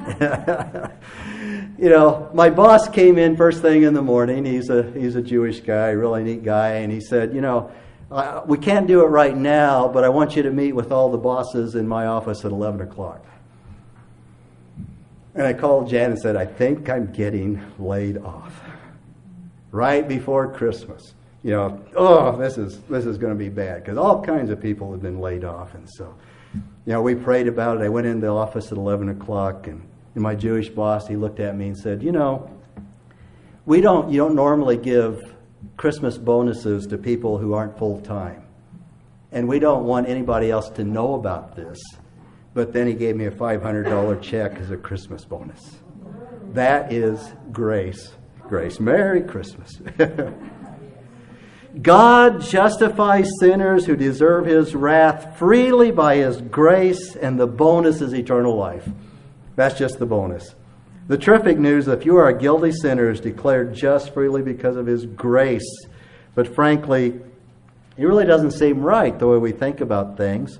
you 1.78 1.90
know, 1.90 2.30
my 2.32 2.48
boss 2.48 2.88
came 2.88 3.18
in 3.18 3.36
first 3.36 3.60
thing 3.60 3.82
in 3.82 3.92
the 3.92 4.00
morning. 4.00 4.46
He's 4.46 4.70
a 4.70 4.90
he's 4.92 5.16
a 5.16 5.22
Jewish 5.22 5.60
guy, 5.60 5.90
really 5.90 6.24
neat 6.24 6.42
guy, 6.42 6.76
and 6.76 6.90
he 6.90 7.00
said, 7.00 7.34
you 7.34 7.42
know, 7.42 7.70
uh, 8.10 8.40
we 8.46 8.56
can't 8.56 8.86
do 8.86 9.02
it 9.02 9.08
right 9.08 9.36
now, 9.36 9.86
but 9.86 10.02
I 10.02 10.08
want 10.08 10.34
you 10.34 10.42
to 10.44 10.50
meet 10.50 10.72
with 10.72 10.92
all 10.92 11.10
the 11.10 11.18
bosses 11.18 11.74
in 11.74 11.86
my 11.86 12.06
office 12.06 12.42
at 12.46 12.52
eleven 12.52 12.80
o'clock. 12.80 13.26
And 15.36 15.46
I 15.46 15.52
called 15.52 15.88
Jan 15.88 16.12
and 16.12 16.18
said, 16.18 16.34
I 16.34 16.46
think 16.46 16.88
I'm 16.88 17.12
getting 17.12 17.62
laid 17.78 18.18
off. 18.18 18.58
Right 19.70 20.08
before 20.08 20.52
Christmas. 20.52 21.14
You 21.42 21.52
know, 21.52 21.84
oh, 21.94 22.36
this 22.36 22.58
is 22.58 22.80
this 22.88 23.06
is 23.06 23.18
going 23.18 23.32
to 23.32 23.38
be 23.38 23.48
bad 23.48 23.84
because 23.84 23.98
all 23.98 24.20
kinds 24.20 24.50
of 24.50 24.60
people 24.60 24.90
have 24.90 25.00
been 25.00 25.20
laid 25.20 25.44
off, 25.44 25.74
and 25.74 25.88
so, 25.88 26.12
you 26.52 26.92
know, 26.92 27.00
we 27.00 27.14
prayed 27.14 27.46
about 27.46 27.76
it. 27.76 27.84
I 27.84 27.88
went 27.88 28.08
into 28.08 28.26
the 28.26 28.32
office 28.32 28.72
at 28.72 28.78
eleven 28.78 29.10
o'clock, 29.10 29.68
and, 29.68 29.86
and 30.14 30.22
my 30.24 30.34
Jewish 30.34 30.68
boss 30.70 31.06
he 31.06 31.14
looked 31.14 31.38
at 31.38 31.56
me 31.56 31.68
and 31.68 31.78
said, 31.78 32.02
you 32.02 32.10
know, 32.10 32.50
we 33.64 33.80
don't 33.80 34.10
you 34.10 34.18
don't 34.18 34.34
normally 34.34 34.76
give 34.76 35.36
Christmas 35.76 36.18
bonuses 36.18 36.84
to 36.88 36.98
people 36.98 37.38
who 37.38 37.52
aren't 37.52 37.78
full 37.78 38.00
time, 38.00 38.42
and 39.30 39.46
we 39.46 39.60
don't 39.60 39.84
want 39.84 40.08
anybody 40.08 40.50
else 40.50 40.68
to 40.70 40.82
know 40.82 41.14
about 41.14 41.54
this. 41.54 41.78
But 42.56 42.72
then 42.72 42.86
he 42.86 42.94
gave 42.94 43.16
me 43.16 43.26
a 43.26 43.30
$500 43.30 44.22
check 44.22 44.54
as 44.54 44.70
a 44.70 44.78
Christmas 44.78 45.26
bonus. 45.26 45.60
That 46.54 46.90
is 46.90 47.34
grace. 47.52 48.14
Grace. 48.48 48.80
Merry 48.80 49.20
Christmas. 49.20 49.78
God 51.82 52.40
justifies 52.40 53.28
sinners 53.40 53.84
who 53.84 53.94
deserve 53.94 54.46
his 54.46 54.74
wrath 54.74 55.38
freely 55.38 55.90
by 55.90 56.16
his 56.16 56.40
grace, 56.40 57.14
and 57.14 57.38
the 57.38 57.46
bonus 57.46 58.00
is 58.00 58.14
eternal 58.14 58.56
life. 58.56 58.88
That's 59.54 59.78
just 59.78 59.98
the 59.98 60.06
bonus. 60.06 60.54
The 61.08 61.18
terrific 61.18 61.58
news 61.58 61.88
if 61.88 62.06
you 62.06 62.16
are 62.16 62.28
a 62.28 62.38
guilty 62.38 62.72
sinner 62.72 63.10
is 63.10 63.20
declared 63.20 63.74
just 63.74 64.14
freely 64.14 64.40
because 64.40 64.76
of 64.76 64.86
his 64.86 65.04
grace. 65.04 65.84
But 66.34 66.54
frankly, 66.54 67.20
it 67.98 68.04
really 68.06 68.24
doesn't 68.24 68.52
seem 68.52 68.80
right 68.80 69.18
the 69.18 69.28
way 69.28 69.36
we 69.36 69.52
think 69.52 69.82
about 69.82 70.16
things. 70.16 70.58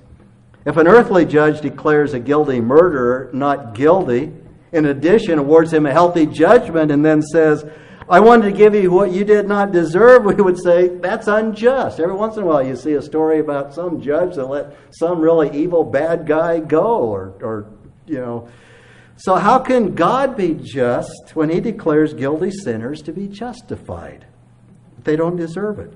If 0.67 0.77
an 0.77 0.89
earthly 0.89 1.25
judge 1.25 1.61
declares 1.61 2.13
a 2.13 2.19
guilty 2.19 2.61
murderer 2.61 3.31
not 3.33 3.75
guilty, 3.75 4.33
in 4.73 4.87
addition, 4.87 5.39
awards 5.39 5.73
him 5.73 5.87
a 5.87 5.93
healthy 5.93 6.27
judgment 6.27 6.91
and 6.91 7.05
then 7.05 7.23
says, 7.23 7.65
I 8.09 8.19
wanted 8.21 8.51
to 8.51 8.53
give 8.53 8.75
you 8.75 8.91
what 8.91 9.13
you 9.13 9.25
did 9.25 9.47
not 9.47 9.71
deserve, 9.71 10.25
we 10.27 10.35
would 10.35 10.59
say 10.59 10.89
that's 10.89 11.29
unjust. 11.29 12.01
Every 12.01 12.15
once 12.15 12.37
in 12.37 12.43
a 12.43 12.47
while, 12.47 12.67
you 12.67 12.75
see 12.75 12.95
a 12.95 13.03
story 13.03 13.39
about 13.39 13.75
some 13.75 14.01
judge 14.01 14.35
that 14.35 14.47
let 14.47 14.77
some 14.91 15.21
really 15.21 15.57
evil, 15.57 15.85
bad 15.85 16.27
guy 16.27 16.59
go, 16.59 16.99
or, 16.99 17.35
or 17.41 17.67
you 18.07 18.19
know. 18.19 18.49
So, 19.19 19.37
how 19.37 19.61
can 19.61 19.95
God 19.95 20.37
be 20.37 20.55
just 20.55 21.35
when 21.35 21.49
He 21.49 21.61
declares 21.61 22.13
guilty 22.13 22.51
sinners 22.51 23.03
to 23.03 23.13
be 23.13 23.29
justified? 23.29 24.27
They 25.05 25.17
don't 25.17 25.37
deserve 25.37 25.79
it. 25.79 25.95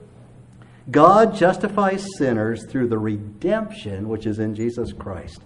God 0.91 1.35
justifies 1.35 2.07
sinners 2.19 2.67
through 2.67 2.89
the 2.89 2.99
redemption 2.99 4.09
which 4.09 4.27
is 4.27 4.39
in 4.39 4.55
Jesus 4.55 4.93
Christ. 4.93 5.43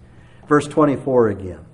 Verse 0.48 0.68
24 0.68 1.28
again. 1.28 1.64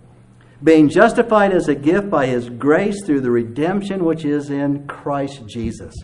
Being 0.63 0.89
justified 0.89 1.53
as 1.53 1.69
a 1.69 1.75
gift 1.75 2.11
by 2.11 2.27
his 2.27 2.49
grace 2.51 3.03
through 3.05 3.23
the 3.23 3.31
redemption 3.31 4.05
which 4.05 4.25
is 4.25 4.51
in 4.51 4.87
Christ 4.87 5.47
Jesus. 5.47 5.95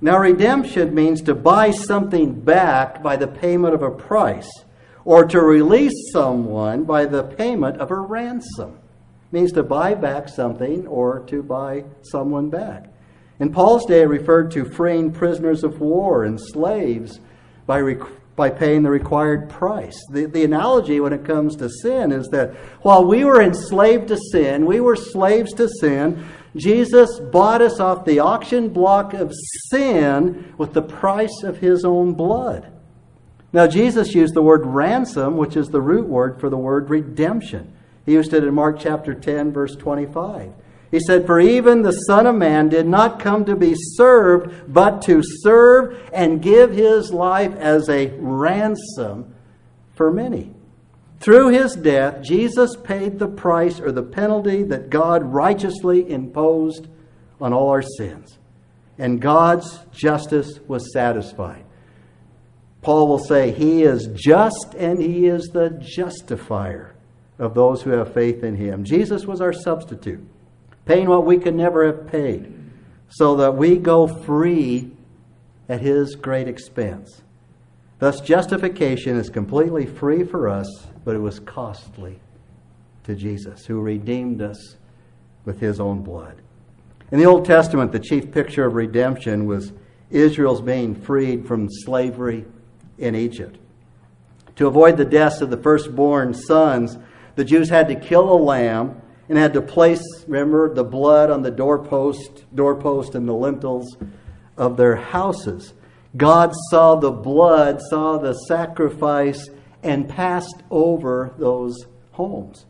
Now, 0.00 0.18
redemption 0.18 0.94
means 0.94 1.22
to 1.22 1.34
buy 1.34 1.70
something 1.70 2.40
back 2.40 3.02
by 3.02 3.16
the 3.16 3.28
payment 3.28 3.74
of 3.74 3.82
a 3.82 3.90
price, 3.90 4.50
or 5.04 5.24
to 5.24 5.40
release 5.40 6.12
someone 6.12 6.84
by 6.84 7.06
the 7.06 7.22
payment 7.22 7.80
of 7.80 7.90
a 7.90 7.94
ransom. 7.94 8.72
It 8.72 9.32
means 9.32 9.52
to 9.52 9.62
buy 9.62 9.94
back 9.94 10.28
something 10.28 10.86
or 10.86 11.20
to 11.28 11.42
buy 11.42 11.84
someone 12.02 12.50
back. 12.50 12.92
In 13.38 13.52
Paul's 13.52 13.84
day, 13.84 14.02
it 14.02 14.08
referred 14.08 14.50
to 14.52 14.64
freeing 14.64 15.12
prisoners 15.12 15.62
of 15.62 15.80
war 15.80 16.24
and 16.24 16.40
slaves 16.40 17.20
by, 17.66 17.82
by 18.34 18.48
paying 18.48 18.82
the 18.82 18.90
required 18.90 19.50
price. 19.50 19.98
The, 20.10 20.24
the 20.26 20.44
analogy 20.44 21.00
when 21.00 21.12
it 21.12 21.24
comes 21.24 21.56
to 21.56 21.68
sin 21.68 22.12
is 22.12 22.28
that 22.28 22.54
while 22.82 23.04
we 23.04 23.24
were 23.24 23.42
enslaved 23.42 24.08
to 24.08 24.16
sin, 24.16 24.64
we 24.64 24.80
were 24.80 24.96
slaves 24.96 25.52
to 25.54 25.68
sin, 25.68 26.26
Jesus 26.56 27.20
bought 27.20 27.60
us 27.60 27.78
off 27.78 28.06
the 28.06 28.20
auction 28.20 28.70
block 28.70 29.12
of 29.12 29.32
sin 29.68 30.54
with 30.56 30.72
the 30.72 30.82
price 30.82 31.42
of 31.42 31.58
his 31.58 31.84
own 31.84 32.14
blood. 32.14 32.72
Now, 33.52 33.66
Jesus 33.66 34.14
used 34.14 34.34
the 34.34 34.42
word 34.42 34.64
ransom, 34.64 35.36
which 35.36 35.56
is 35.56 35.68
the 35.68 35.80
root 35.80 36.06
word 36.08 36.40
for 36.40 36.48
the 36.48 36.56
word 36.56 36.88
redemption. 36.88 37.72
He 38.06 38.12
used 38.12 38.32
it 38.32 38.44
in 38.44 38.54
Mark 38.54 38.78
chapter 38.78 39.14
10, 39.14 39.52
verse 39.52 39.76
25. 39.76 40.52
He 40.96 41.00
said, 41.00 41.26
For 41.26 41.38
even 41.38 41.82
the 41.82 41.92
Son 41.92 42.26
of 42.26 42.36
Man 42.36 42.70
did 42.70 42.86
not 42.86 43.20
come 43.20 43.44
to 43.44 43.54
be 43.54 43.74
served, 43.76 44.72
but 44.72 45.02
to 45.02 45.20
serve 45.22 46.02
and 46.10 46.40
give 46.40 46.72
his 46.72 47.12
life 47.12 47.54
as 47.56 47.90
a 47.90 48.14
ransom 48.16 49.34
for 49.94 50.10
many. 50.10 50.54
Through 51.20 51.50
his 51.50 51.76
death, 51.76 52.22
Jesus 52.22 52.76
paid 52.82 53.18
the 53.18 53.28
price 53.28 53.78
or 53.78 53.92
the 53.92 54.02
penalty 54.02 54.62
that 54.62 54.88
God 54.88 55.22
righteously 55.22 56.10
imposed 56.10 56.88
on 57.42 57.52
all 57.52 57.68
our 57.68 57.82
sins. 57.82 58.38
And 58.96 59.20
God's 59.20 59.80
justice 59.92 60.60
was 60.66 60.94
satisfied. 60.94 61.66
Paul 62.80 63.06
will 63.06 63.18
say, 63.18 63.50
He 63.50 63.82
is 63.82 64.08
just 64.14 64.72
and 64.78 64.98
He 64.98 65.26
is 65.26 65.48
the 65.48 65.78
justifier 65.78 66.94
of 67.38 67.52
those 67.52 67.82
who 67.82 67.90
have 67.90 68.14
faith 68.14 68.42
in 68.42 68.56
Him. 68.56 68.82
Jesus 68.82 69.26
was 69.26 69.42
our 69.42 69.52
substitute, 69.52 70.26
paying 70.86 71.08
what 71.08 71.26
we 71.26 71.38
could 71.38 71.54
never 71.54 71.84
have 71.86 72.10
paid, 72.10 72.52
so 73.08 73.36
that 73.36 73.56
we 73.56 73.76
go 73.76 74.06
free 74.06 74.90
at 75.68 75.80
His 75.80 76.16
great 76.16 76.48
expense. 76.48 77.22
Thus, 77.98 78.20
justification 78.20 79.16
is 79.16 79.30
completely 79.30 79.86
free 79.86 80.24
for 80.24 80.48
us, 80.48 80.86
but 81.04 81.14
it 81.14 81.20
was 81.20 81.40
costly 81.40 82.20
to 83.04 83.14
Jesus, 83.14 83.64
who 83.64 83.80
redeemed 83.80 84.42
us 84.42 84.76
with 85.44 85.60
his 85.60 85.80
own 85.80 86.02
blood. 86.02 86.42
In 87.10 87.18
the 87.18 87.24
Old 87.24 87.44
Testament, 87.44 87.92
the 87.92 88.00
chief 88.00 88.32
picture 88.32 88.66
of 88.66 88.74
redemption 88.74 89.46
was 89.46 89.72
Israel's 90.10 90.60
being 90.60 90.94
freed 90.94 91.46
from 91.46 91.68
slavery 91.70 92.44
in 92.98 93.14
Egypt. 93.14 93.58
To 94.56 94.66
avoid 94.66 94.96
the 94.96 95.04
deaths 95.04 95.40
of 95.40 95.50
the 95.50 95.56
firstborn 95.56 96.34
sons, 96.34 96.98
the 97.36 97.44
Jews 97.44 97.68
had 97.68 97.88
to 97.88 97.94
kill 97.94 98.32
a 98.32 98.36
lamb 98.36 99.00
and 99.28 99.38
had 99.38 99.54
to 99.54 99.62
place, 99.62 100.02
remember, 100.26 100.72
the 100.72 100.84
blood 100.84 101.30
on 101.30 101.42
the 101.42 101.50
doorpost, 101.50 102.44
doorpost 102.54 103.14
and 103.14 103.28
the 103.28 103.34
lintels 103.34 103.96
of 104.56 104.76
their 104.76 104.96
houses. 104.96 105.74
God 106.16 106.52
saw 106.70 106.94
the 106.94 107.10
blood, 107.10 107.80
saw 107.90 108.18
the 108.18 108.34
sacrifice, 108.34 109.48
and 109.82 110.08
passed 110.08 110.62
over 110.70 111.34
those 111.38 111.76
homes. 112.12 112.66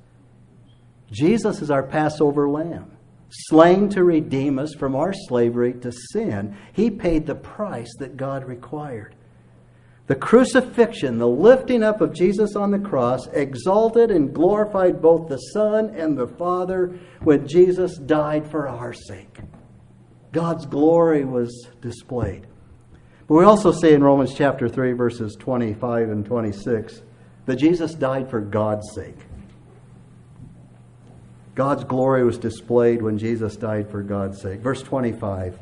Jesus 1.11 1.63
is 1.63 1.71
our 1.71 1.85
Passover 1.85 2.49
lamb, 2.49 2.91
slain 3.31 3.89
to 3.91 4.03
redeem 4.03 4.59
us 4.59 4.75
from 4.75 4.97
our 4.97 5.13
slavery 5.13 5.73
to 5.75 5.93
sin. 6.13 6.57
He 6.73 6.91
paid 6.91 7.27
the 7.27 7.35
price 7.35 7.95
that 7.99 8.17
God 8.17 8.45
required. 8.45 9.15
The 10.07 10.15
crucifixion, 10.15 11.19
the 11.19 11.27
lifting 11.27 11.83
up 11.83 12.01
of 12.01 12.15
Jesus 12.15 12.55
on 12.55 12.71
the 12.71 12.79
cross, 12.79 13.27
exalted 13.29 14.13
and 14.13 14.33
glorified 14.33 15.03
both 15.03 15.29
the 15.29 15.39
Son 15.39 15.91
and 15.97 16.17
the 16.17 16.29
Father 16.29 16.99
when 17.23 17.49
Jesus 17.49 17.99
died 17.99 18.49
for 18.49 18.69
our 18.69 18.93
sake. 18.93 19.39
God's 20.31 20.65
glory 20.67 21.25
was 21.25 21.69
displayed. 21.81 22.47
But 23.27 23.35
we 23.35 23.45
also 23.45 23.73
see 23.73 23.93
in 23.93 24.05
Romans 24.05 24.35
chapter 24.35 24.69
3, 24.69 24.93
verses 24.93 25.35
25 25.35 26.11
and 26.11 26.25
26, 26.25 27.03
that 27.47 27.57
Jesus 27.57 27.95
died 27.95 28.31
for 28.31 28.41
God's 28.41 28.87
sake. 28.95 29.19
God's 31.57 31.83
glory 31.83 32.23
was 32.23 32.39
displayed 32.39 33.03
when 33.03 33.19
Jesus 33.19 33.57
died 33.57 33.91
for 33.91 34.03
God's 34.03 34.41
sake. 34.41 34.61
Verse 34.61 34.83
25 34.83 35.59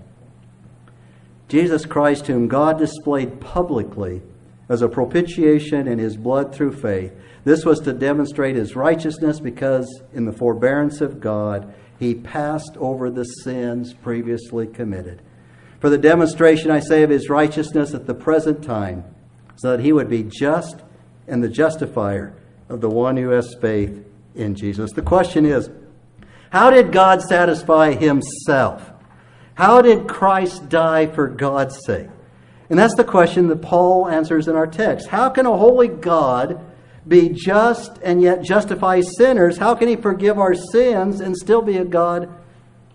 Jesus 1.47 1.87
Christ, 1.87 2.27
whom 2.27 2.49
God 2.49 2.79
displayed 2.79 3.41
publicly 3.41 4.23
as 4.69 4.83
a 4.83 4.89
propitiation 4.89 5.87
in 5.87 5.99
his 5.99 6.17
blood 6.17 6.55
through 6.55 6.73
faith, 6.73 7.13
this 7.45 7.65
was 7.65 7.81
to 7.81 7.93
demonstrate 7.93 8.57
his 8.57 8.75
righteousness 8.75 9.41
because 9.41 10.03
in 10.13 10.25
the 10.25 10.33
forbearance 10.33 11.01
of 11.01 11.21
God, 11.21 11.75
he 11.99 12.15
passed 12.15 12.77
over 12.79 13.11
the 13.11 13.25
sins 13.25 13.95
previously 13.95 14.67
committed 14.67 15.23
for 15.85 15.91
the 15.91 15.99
demonstration, 15.99 16.71
I 16.71 16.81
say, 16.81 17.03
of 17.03 17.11
his 17.11 17.29
righteousness 17.29 17.93
at 17.93 18.07
the 18.07 18.15
present 18.15 18.65
time, 18.65 19.05
so 19.57 19.73
that 19.73 19.85
he 19.85 19.93
would 19.93 20.09
be 20.09 20.23
just 20.23 20.77
and 21.29 21.45
the 21.45 21.49
justifier 21.51 22.35
of 22.71 22.81
the 22.81 22.89
one 22.89 23.19
who 23.19 23.29
has 23.29 23.55
faith 23.61 24.03
in 24.35 24.55
Jesus. 24.55 24.93
The 24.93 25.03
question 25.03 25.45
is 25.45 25.69
how 26.49 26.71
did 26.71 26.91
God 26.91 27.21
satisfy 27.21 27.93
himself? 27.93 28.93
How 29.57 29.83
did 29.83 30.09
Christ 30.09 30.71
die 30.71 31.05
for 31.05 31.29
God's 31.29 31.79
sake? 31.85 32.09
And 32.75 32.79
that's 32.81 32.97
the 32.97 33.05
question 33.05 33.47
that 33.47 33.63
Paul 33.63 34.09
answers 34.09 34.49
in 34.49 34.57
our 34.57 34.67
text. 34.67 35.07
How 35.07 35.31
can 35.31 35.47
a 35.47 35.57
holy 35.57 35.87
God 35.87 36.61
be 37.07 37.29
just 37.29 38.01
and 38.03 38.21
yet 38.21 38.43
justify 38.43 39.01
sinners? 39.01 39.59
How 39.59 39.77
can 39.77 39.87
he 39.87 39.95
forgive 39.95 40.41
our 40.41 40.57
sins 40.57 41.21
and 41.21 41.37
still 41.37 41.63
be 41.63 41.77
a 41.77 41.85
God 41.85 42.29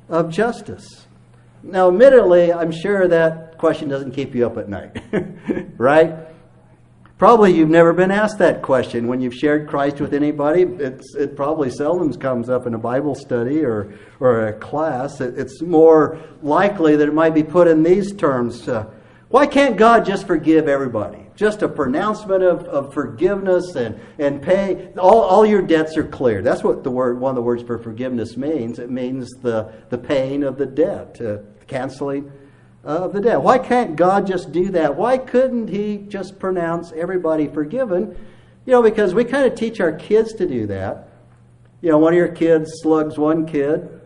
of 0.10 0.30
justice? 0.30 1.08
Now, 1.64 1.88
admittedly, 1.88 2.52
I'm 2.52 2.74
sure 2.74 3.08
that 3.08 3.58
question 3.58 3.88
doesn't 3.88 4.12
keep 4.12 4.36
you 4.36 4.46
up 4.46 4.58
at 4.58 4.68
night, 4.68 5.02
right? 5.78 6.28
Probably 7.18 7.54
you've 7.54 7.70
never 7.70 7.94
been 7.94 8.12
asked 8.12 8.40
that 8.40 8.62
question 8.62 9.08
when 9.08 9.22
you've 9.22 9.34
shared 9.34 9.70
Christ 9.70 10.02
with 10.02 10.14
anybody. 10.14 10.64
It's, 10.64 11.16
it 11.16 11.38
probably 11.38 11.70
seldom 11.70 12.12
comes 12.16 12.50
up 12.50 12.68
in 12.68 12.74
a 12.74 12.78
Bible 12.78 13.16
study 13.16 13.64
or, 13.64 13.98
or 14.20 14.48
a 14.48 14.54
class. 14.60 15.22
It, 15.22 15.40
it's 15.40 15.62
more 15.62 16.20
likely 16.42 16.98
that 16.98 17.08
it 17.08 17.14
might 17.14 17.34
be 17.34 17.44
put 17.44 17.70
in 17.70 17.82
these 17.82 18.12
terms 18.12 18.68
uh, 18.68 18.92
Why 19.30 19.46
can't 19.46 19.78
God 19.78 20.06
just 20.06 20.26
forgive 20.26 20.68
everybody? 20.68 21.28
Just 21.36 21.62
a 21.62 21.70
pronouncement 21.70 22.44
of, 22.44 22.66
of 22.66 22.94
forgiveness 22.94 23.76
and, 23.76 24.00
and 24.18 24.42
pay. 24.42 24.90
All, 24.98 25.22
all 25.22 25.46
your 25.46 25.62
debts 25.62 25.96
are 25.98 26.04
cleared. 26.04 26.44
That's 26.44 26.64
what 26.64 26.84
the 26.84 26.90
word, 26.90 27.20
one 27.20 27.30
of 27.30 27.36
the 27.36 27.42
words 27.44 27.62
for 27.62 27.78
forgiveness 27.78 28.36
means. 28.36 28.80
It 28.80 28.90
means 28.90 29.30
the, 29.42 29.72
the 29.90 29.98
paying 29.98 30.44
of 30.44 30.58
the 30.58 30.66
debt, 30.66 31.22
uh, 31.22 31.38
canceling 31.68 32.32
of 32.84 33.14
the 33.14 33.22
debt. 33.22 33.42
Why 33.42 33.60
can't 33.60 33.96
God 33.96 34.26
just 34.26 34.52
do 34.52 34.72
that? 34.72 34.96
Why 34.96 35.18
couldn't 35.20 35.68
He 35.68 35.98
just 35.98 36.40
pronounce 36.40 36.92
everybody 36.92 37.48
forgiven? 37.48 38.18
You 38.66 38.74
know, 38.74 38.82
because 38.82 39.14
we 39.14 39.26
kind 39.26 39.46
of 39.46 39.56
teach 39.58 39.80
our 39.80 39.94
kids 39.94 40.34
to 40.34 40.48
do 40.48 40.66
that. 40.68 41.10
You 41.82 41.92
know, 41.92 42.00
one 42.00 42.14
of 42.14 42.18
your 42.18 42.30
kids 42.30 42.72
slugs 42.82 43.18
one 43.18 43.46
kid, 43.46 44.02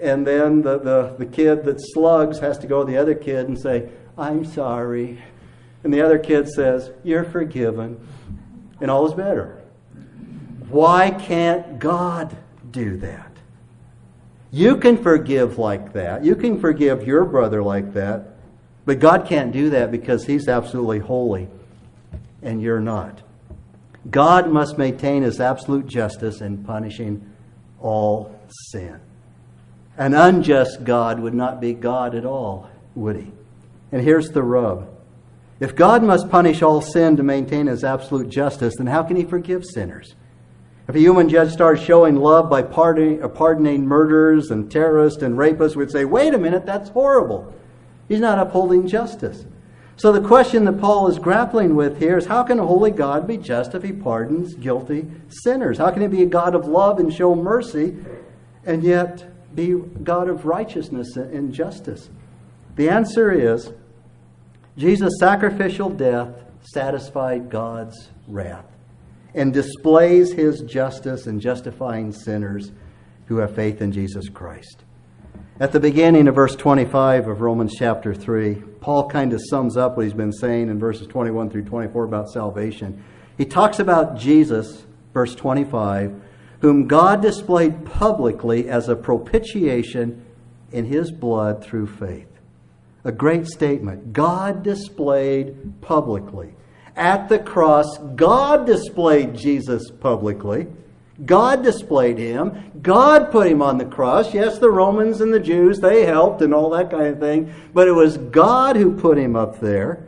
and 0.00 0.26
then 0.26 0.60
the, 0.62 0.78
the, 0.78 1.14
the 1.18 1.26
kid 1.26 1.64
that 1.64 1.76
slugs 1.78 2.40
has 2.40 2.58
to 2.58 2.66
go 2.66 2.84
to 2.84 2.90
the 2.90 2.98
other 2.98 3.14
kid 3.14 3.48
and 3.48 3.58
say, 3.58 3.88
I'm 4.20 4.44
sorry. 4.44 5.22
And 5.82 5.92
the 5.92 6.02
other 6.02 6.18
kid 6.18 6.48
says, 6.48 6.90
You're 7.02 7.24
forgiven. 7.24 8.06
And 8.80 8.90
all 8.90 9.06
is 9.06 9.14
better. 9.14 9.62
Why 10.68 11.10
can't 11.10 11.78
God 11.78 12.36
do 12.70 12.98
that? 12.98 13.32
You 14.52 14.76
can 14.76 15.02
forgive 15.02 15.58
like 15.58 15.92
that. 15.94 16.24
You 16.24 16.36
can 16.36 16.60
forgive 16.60 17.06
your 17.06 17.24
brother 17.24 17.62
like 17.62 17.94
that. 17.94 18.36
But 18.84 18.98
God 18.98 19.26
can't 19.26 19.52
do 19.52 19.70
that 19.70 19.90
because 19.90 20.26
He's 20.26 20.48
absolutely 20.48 20.98
holy 20.98 21.48
and 22.42 22.60
you're 22.62 22.80
not. 22.80 23.22
God 24.10 24.50
must 24.50 24.78
maintain 24.78 25.22
His 25.22 25.40
absolute 25.40 25.86
justice 25.86 26.40
in 26.40 26.64
punishing 26.64 27.30
all 27.80 28.38
sin. 28.70 29.00
An 29.96 30.14
unjust 30.14 30.84
God 30.84 31.20
would 31.20 31.34
not 31.34 31.60
be 31.60 31.74
God 31.74 32.14
at 32.14 32.24
all, 32.24 32.70
would 32.94 33.16
He? 33.16 33.32
And 33.92 34.02
here's 34.02 34.30
the 34.30 34.42
rub. 34.42 34.88
If 35.58 35.76
God 35.76 36.02
must 36.02 36.30
punish 36.30 36.62
all 36.62 36.80
sin 36.80 37.16
to 37.16 37.22
maintain 37.22 37.66
His 37.66 37.84
absolute 37.84 38.28
justice, 38.28 38.76
then 38.76 38.86
how 38.86 39.02
can 39.02 39.16
He 39.16 39.24
forgive 39.24 39.64
sinners? 39.64 40.14
If 40.88 40.96
a 40.96 40.98
human 41.00 41.28
judge 41.28 41.52
starts 41.52 41.82
showing 41.82 42.16
love 42.16 42.50
by 42.50 42.62
pardoning, 42.62 43.22
uh, 43.22 43.28
pardoning 43.28 43.86
murderers 43.86 44.50
and 44.50 44.70
terrorists 44.70 45.22
and 45.22 45.36
rapists, 45.36 45.76
we'd 45.76 45.90
say, 45.90 46.04
wait 46.04 46.34
a 46.34 46.38
minute, 46.38 46.66
that's 46.66 46.88
horrible. 46.88 47.54
He's 48.08 48.18
not 48.18 48.40
upholding 48.40 48.88
justice. 48.88 49.44
So 49.96 50.10
the 50.10 50.26
question 50.26 50.64
that 50.64 50.80
Paul 50.80 51.08
is 51.08 51.18
grappling 51.18 51.76
with 51.76 51.98
here 51.98 52.16
is 52.16 52.26
how 52.26 52.42
can 52.42 52.58
a 52.58 52.66
holy 52.66 52.90
God 52.90 53.26
be 53.26 53.36
just 53.36 53.74
if 53.74 53.82
he 53.82 53.92
pardons 53.92 54.54
guilty 54.54 55.06
sinners? 55.28 55.78
How 55.78 55.90
can 55.90 56.02
he 56.02 56.08
be 56.08 56.22
a 56.22 56.26
God 56.26 56.54
of 56.54 56.66
love 56.66 56.98
and 56.98 57.12
show 57.12 57.34
mercy 57.34 57.96
and 58.64 58.82
yet 58.82 59.54
be 59.54 59.74
God 59.74 60.28
of 60.28 60.46
righteousness 60.46 61.16
and 61.16 61.52
justice? 61.52 62.08
The 62.76 62.88
answer 62.88 63.30
is 63.30 63.74
Jesus' 64.80 65.18
sacrificial 65.20 65.90
death 65.90 66.42
satisfied 66.62 67.50
God's 67.50 68.08
wrath 68.26 68.64
and 69.34 69.52
displays 69.52 70.32
his 70.32 70.62
justice 70.62 71.26
in 71.26 71.38
justifying 71.38 72.12
sinners 72.12 72.72
who 73.26 73.36
have 73.36 73.54
faith 73.54 73.82
in 73.82 73.92
Jesus 73.92 74.30
Christ. 74.30 74.84
At 75.60 75.72
the 75.72 75.80
beginning 75.80 76.26
of 76.28 76.34
verse 76.34 76.56
25 76.56 77.28
of 77.28 77.42
Romans 77.42 77.74
chapter 77.78 78.14
3, 78.14 78.54
Paul 78.80 79.06
kind 79.10 79.34
of 79.34 79.42
sums 79.50 79.76
up 79.76 79.98
what 79.98 80.04
he's 80.04 80.14
been 80.14 80.32
saying 80.32 80.70
in 80.70 80.78
verses 80.78 81.06
21 81.08 81.50
through 81.50 81.64
24 81.64 82.04
about 82.04 82.30
salvation. 82.30 83.04
He 83.36 83.44
talks 83.44 83.80
about 83.80 84.16
Jesus, 84.16 84.86
verse 85.12 85.34
25, 85.34 86.22
whom 86.62 86.86
God 86.86 87.20
displayed 87.20 87.84
publicly 87.84 88.70
as 88.70 88.88
a 88.88 88.96
propitiation 88.96 90.24
in 90.72 90.86
his 90.86 91.12
blood 91.12 91.62
through 91.62 91.86
faith. 91.86 92.29
A 93.04 93.12
great 93.12 93.46
statement. 93.46 94.12
God 94.12 94.62
displayed 94.62 95.80
publicly. 95.80 96.54
At 96.96 97.28
the 97.28 97.38
cross, 97.38 97.98
God 98.14 98.66
displayed 98.66 99.34
Jesus 99.34 99.90
publicly. 99.90 100.66
God 101.24 101.62
displayed 101.62 102.18
him. 102.18 102.72
God 102.82 103.30
put 103.30 103.46
him 103.46 103.62
on 103.62 103.78
the 103.78 103.84
cross. 103.84 104.32
Yes, 104.32 104.58
the 104.58 104.70
Romans 104.70 105.20
and 105.20 105.32
the 105.32 105.40
Jews, 105.40 105.78
they 105.78 106.06
helped 106.06 106.42
and 106.42 106.54
all 106.54 106.70
that 106.70 106.90
kind 106.90 107.06
of 107.06 107.20
thing. 107.20 107.52
But 107.74 107.88
it 107.88 107.92
was 107.92 108.16
God 108.16 108.76
who 108.76 108.96
put 108.96 109.18
him 109.18 109.36
up 109.36 109.60
there. 109.60 110.06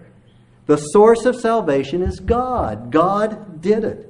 The 0.67 0.77
source 0.77 1.25
of 1.25 1.37
salvation 1.37 2.03
is 2.03 2.21
God. 2.21 2.91
God 2.91 3.61
did 3.61 3.85
it. 3.85 4.09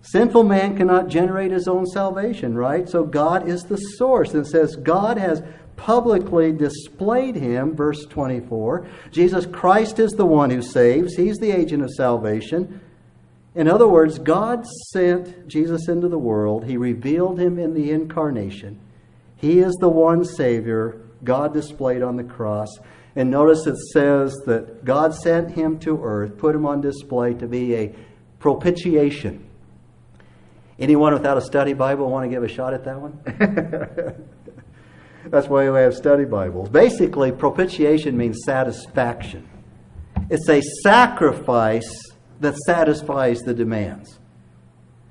Sinful 0.00 0.44
man 0.44 0.76
cannot 0.76 1.08
generate 1.08 1.50
his 1.50 1.68
own 1.68 1.84
salvation, 1.84 2.56
right? 2.56 2.88
So 2.88 3.04
God 3.04 3.46
is 3.46 3.64
the 3.64 3.76
source. 3.76 4.32
And 4.32 4.46
says 4.46 4.76
God 4.76 5.18
has 5.18 5.42
publicly 5.78 6.52
displayed 6.52 7.36
him, 7.36 7.74
verse 7.74 8.04
24. 8.06 8.86
Jesus 9.10 9.46
Christ 9.46 9.98
is 9.98 10.10
the 10.12 10.26
one 10.26 10.50
who 10.50 10.60
saves, 10.60 11.14
he's 11.14 11.38
the 11.38 11.50
agent 11.50 11.82
of 11.82 11.90
salvation. 11.90 12.80
In 13.54 13.66
other 13.66 13.88
words, 13.88 14.18
God 14.18 14.66
sent 14.92 15.48
Jesus 15.48 15.88
into 15.88 16.08
the 16.08 16.18
world, 16.18 16.66
he 16.66 16.76
revealed 16.76 17.40
him 17.40 17.58
in 17.58 17.72
the 17.72 17.90
incarnation. 17.90 18.78
He 19.36 19.60
is 19.60 19.74
the 19.80 19.88
one 19.88 20.24
Savior 20.24 21.00
God 21.24 21.54
displayed 21.54 22.02
on 22.02 22.16
the 22.16 22.24
cross. 22.24 22.68
And 23.16 23.30
notice 23.30 23.66
it 23.66 23.76
says 23.92 24.32
that 24.46 24.84
God 24.84 25.14
sent 25.14 25.52
him 25.52 25.78
to 25.80 26.02
earth, 26.02 26.36
put 26.36 26.54
him 26.54 26.66
on 26.66 26.80
display 26.80 27.34
to 27.34 27.46
be 27.46 27.74
a 27.74 27.94
propitiation 28.38 29.48
Anyone 30.78 31.12
without 31.12 31.36
a 31.36 31.40
study 31.40 31.72
Bible 31.72 32.08
want 32.08 32.24
to 32.24 32.28
give 32.28 32.44
a 32.44 32.48
shot 32.48 32.72
at 32.72 32.84
that 32.84 33.00
one? 33.00 34.28
That's 35.26 35.48
why 35.48 35.68
we 35.70 35.78
have 35.80 35.94
study 35.94 36.24
Bibles. 36.24 36.68
Basically, 36.68 37.32
propitiation 37.32 38.16
means 38.16 38.40
satisfaction. 38.44 39.48
It's 40.30 40.48
a 40.48 40.60
sacrifice 40.82 42.12
that 42.40 42.56
satisfies 42.56 43.40
the 43.40 43.54
demands. 43.54 44.18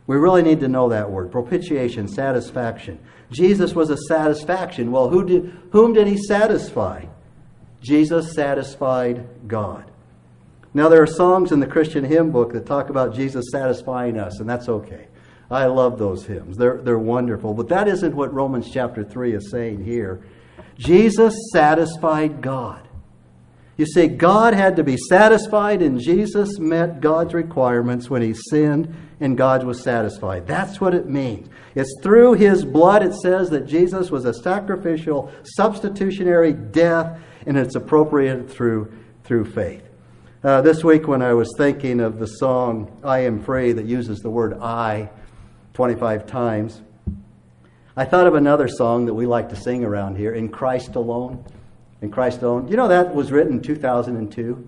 We 0.05 0.15
really 0.15 0.41
need 0.41 0.61
to 0.61 0.67
know 0.67 0.89
that 0.89 1.11
word 1.11 1.31
propitiation, 1.31 2.07
satisfaction. 2.07 2.99
Jesus 3.31 3.75
was 3.75 3.89
a 3.89 3.97
satisfaction. 3.97 4.91
Well, 4.91 5.09
who 5.09 5.25
did, 5.25 5.51
whom 5.71 5.93
did 5.93 6.07
he 6.07 6.17
satisfy? 6.17 7.05
Jesus 7.81 8.33
satisfied 8.33 9.27
God. 9.47 9.91
Now, 10.73 10.89
there 10.89 11.01
are 11.01 11.07
songs 11.07 11.51
in 11.51 11.59
the 11.59 11.67
Christian 11.67 12.05
hymn 12.05 12.31
book 12.31 12.53
that 12.53 12.65
talk 12.65 12.89
about 12.89 13.13
Jesus 13.13 13.45
satisfying 13.51 14.17
us, 14.17 14.39
and 14.39 14.49
that's 14.49 14.69
okay. 14.69 15.07
I 15.49 15.65
love 15.65 15.97
those 15.97 16.25
hymns. 16.25 16.57
They're, 16.57 16.81
they're 16.81 16.99
wonderful. 16.99 17.53
But 17.53 17.69
that 17.69 17.87
isn't 17.87 18.15
what 18.15 18.33
Romans 18.33 18.69
chapter 18.71 19.03
3 19.03 19.33
is 19.33 19.49
saying 19.49 19.83
here. 19.83 20.21
Jesus 20.77 21.33
satisfied 21.53 22.41
God. 22.41 22.87
You 23.77 23.85
see, 23.85 24.07
God 24.07 24.55
had 24.55 24.75
to 24.77 24.83
be 24.83 24.97
satisfied, 24.97 25.83
and 25.83 26.01
Jesus 26.01 26.57
met 26.57 26.99
God's 26.99 27.35
requirements 27.35 28.09
when 28.09 28.23
he 28.23 28.33
sinned, 28.33 28.93
and 29.19 29.37
God 29.37 29.63
was 29.63 29.83
satisfied. 29.83 30.47
That's 30.47 30.81
what 30.81 30.95
it 30.95 31.07
means. 31.07 31.47
It's 31.75 31.95
through 32.01 32.33
his 32.33 32.65
blood, 32.65 33.03
it 33.03 33.13
says, 33.13 33.51
that 33.51 33.67
Jesus 33.67 34.09
was 34.09 34.25
a 34.25 34.33
sacrificial, 34.33 35.31
substitutionary 35.43 36.53
death, 36.53 37.19
and 37.45 37.55
it's 37.55 37.75
appropriate 37.75 38.49
through, 38.49 38.91
through 39.23 39.45
faith. 39.45 39.83
Uh, 40.43 40.61
this 40.61 40.83
week, 40.83 41.07
when 41.07 41.21
I 41.21 41.33
was 41.33 41.53
thinking 41.57 41.99
of 41.99 42.17
the 42.17 42.25
song 42.25 42.99
I 43.03 43.19
Am 43.19 43.43
Free 43.43 43.73
that 43.73 43.85
uses 43.85 44.19
the 44.19 44.29
word 44.29 44.57
I, 44.59 45.09
25 45.77 46.25
times. 46.25 46.81
I 47.95 48.03
thought 48.03 48.25
of 48.25 48.33
another 48.33 48.67
song 48.67 49.05
that 49.05 49.13
we 49.13 49.27
like 49.27 49.49
to 49.49 49.55
sing 49.55 49.83
around 49.83 50.17
here, 50.17 50.33
In 50.33 50.49
Christ 50.49 50.95
Alone. 50.95 51.45
In 52.01 52.09
Christ 52.09 52.41
Alone. 52.41 52.67
You 52.67 52.77
know 52.77 52.87
that 52.87 53.13
was 53.13 53.31
written 53.31 53.61
2002? 53.61 54.67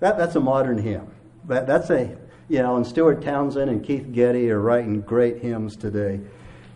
That, 0.00 0.18
that's 0.18 0.36
a 0.36 0.40
modern 0.40 0.76
hymn. 0.76 1.06
That, 1.46 1.66
that's 1.66 1.88
a, 1.88 2.14
you 2.50 2.58
know, 2.58 2.76
and 2.76 2.86
Stuart 2.86 3.22
Townsend 3.22 3.70
and 3.70 3.82
Keith 3.82 4.12
Getty 4.12 4.50
are 4.50 4.60
writing 4.60 5.00
great 5.00 5.38
hymns 5.38 5.76
today. 5.76 6.20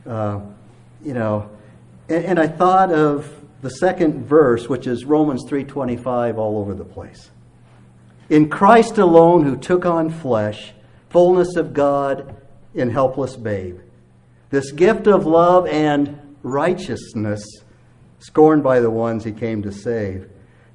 Uh, 0.06 0.40
you 1.04 1.12
know, 1.12 1.50
and, 2.08 2.24
and 2.24 2.40
I 2.40 2.46
thought 2.48 2.90
of 2.90 3.30
the 3.60 3.68
second 3.68 4.24
verse, 4.24 4.66
which 4.66 4.86
is 4.86 5.04
Romans 5.04 5.44
3.25 5.44 6.38
all 6.38 6.56
over 6.56 6.74
the 6.74 6.86
place. 6.86 7.28
In 8.30 8.48
Christ 8.48 8.96
alone 8.96 9.44
who 9.44 9.58
took 9.58 9.84
on 9.84 10.08
flesh, 10.08 10.72
fullness 11.10 11.56
of 11.56 11.74
God 11.74 12.34
in 12.74 12.90
helpless 12.90 13.36
babe. 13.36 13.78
This 14.50 14.72
gift 14.72 15.06
of 15.06 15.26
love 15.26 15.66
and 15.66 16.36
righteousness, 16.42 17.44
scorned 18.18 18.62
by 18.62 18.80
the 18.80 18.90
ones 18.90 19.24
he 19.24 19.32
came 19.32 19.62
to 19.62 19.72
save. 19.72 20.28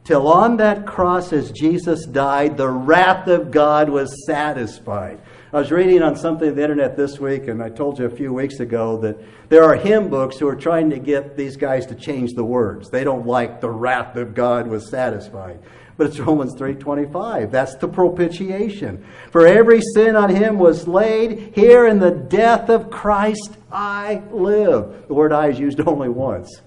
Till 0.03 0.27
on 0.27 0.57
that 0.57 0.87
cross, 0.87 1.31
as 1.33 1.51
Jesus 1.51 2.05
died, 2.05 2.57
the 2.57 2.69
wrath 2.69 3.27
of 3.27 3.51
God 3.51 3.89
was 3.89 4.25
satisfied. 4.25 5.19
I 5.53 5.59
was 5.59 5.71
reading 5.71 6.01
on 6.01 6.15
something 6.15 6.49
on 6.49 6.55
the 6.55 6.61
internet 6.61 6.95
this 6.95 7.19
week, 7.19 7.47
and 7.47 7.61
I 7.61 7.69
told 7.69 7.99
you 7.99 8.05
a 8.05 8.09
few 8.09 8.33
weeks 8.33 8.59
ago 8.59 8.97
that 9.01 9.19
there 9.49 9.63
are 9.63 9.75
hymn 9.75 10.09
books 10.09 10.37
who 10.37 10.47
are 10.47 10.55
trying 10.55 10.89
to 10.91 10.99
get 10.99 11.35
these 11.35 11.57
guys 11.57 11.85
to 11.87 11.95
change 11.95 12.33
the 12.33 12.43
words. 12.43 12.89
They 12.89 13.03
don't 13.03 13.25
like 13.25 13.61
the 13.61 13.69
wrath 13.69 14.15
of 14.15 14.33
God 14.33 14.67
was 14.67 14.89
satisfied 14.89 15.59
but 15.99 16.07
it's 16.07 16.19
Romans 16.19 16.55
3:25. 16.55 17.51
That's 17.51 17.75
the 17.75 17.87
propitiation. 17.89 19.03
For 19.31 19.45
every 19.45 19.81
sin 19.81 20.15
on 20.15 20.29
him 20.29 20.57
was 20.57 20.87
laid, 20.87 21.51
here 21.53 21.85
in 21.85 21.99
the 21.99 22.09
death 22.09 22.69
of 22.69 22.89
Christ 22.89 23.57
I 23.69 24.21
live. 24.31 25.07
The 25.09 25.13
word 25.13 25.33
I 25.33 25.49
is 25.49 25.59
used 25.59 25.81
only 25.85 26.07
once. 26.07 26.61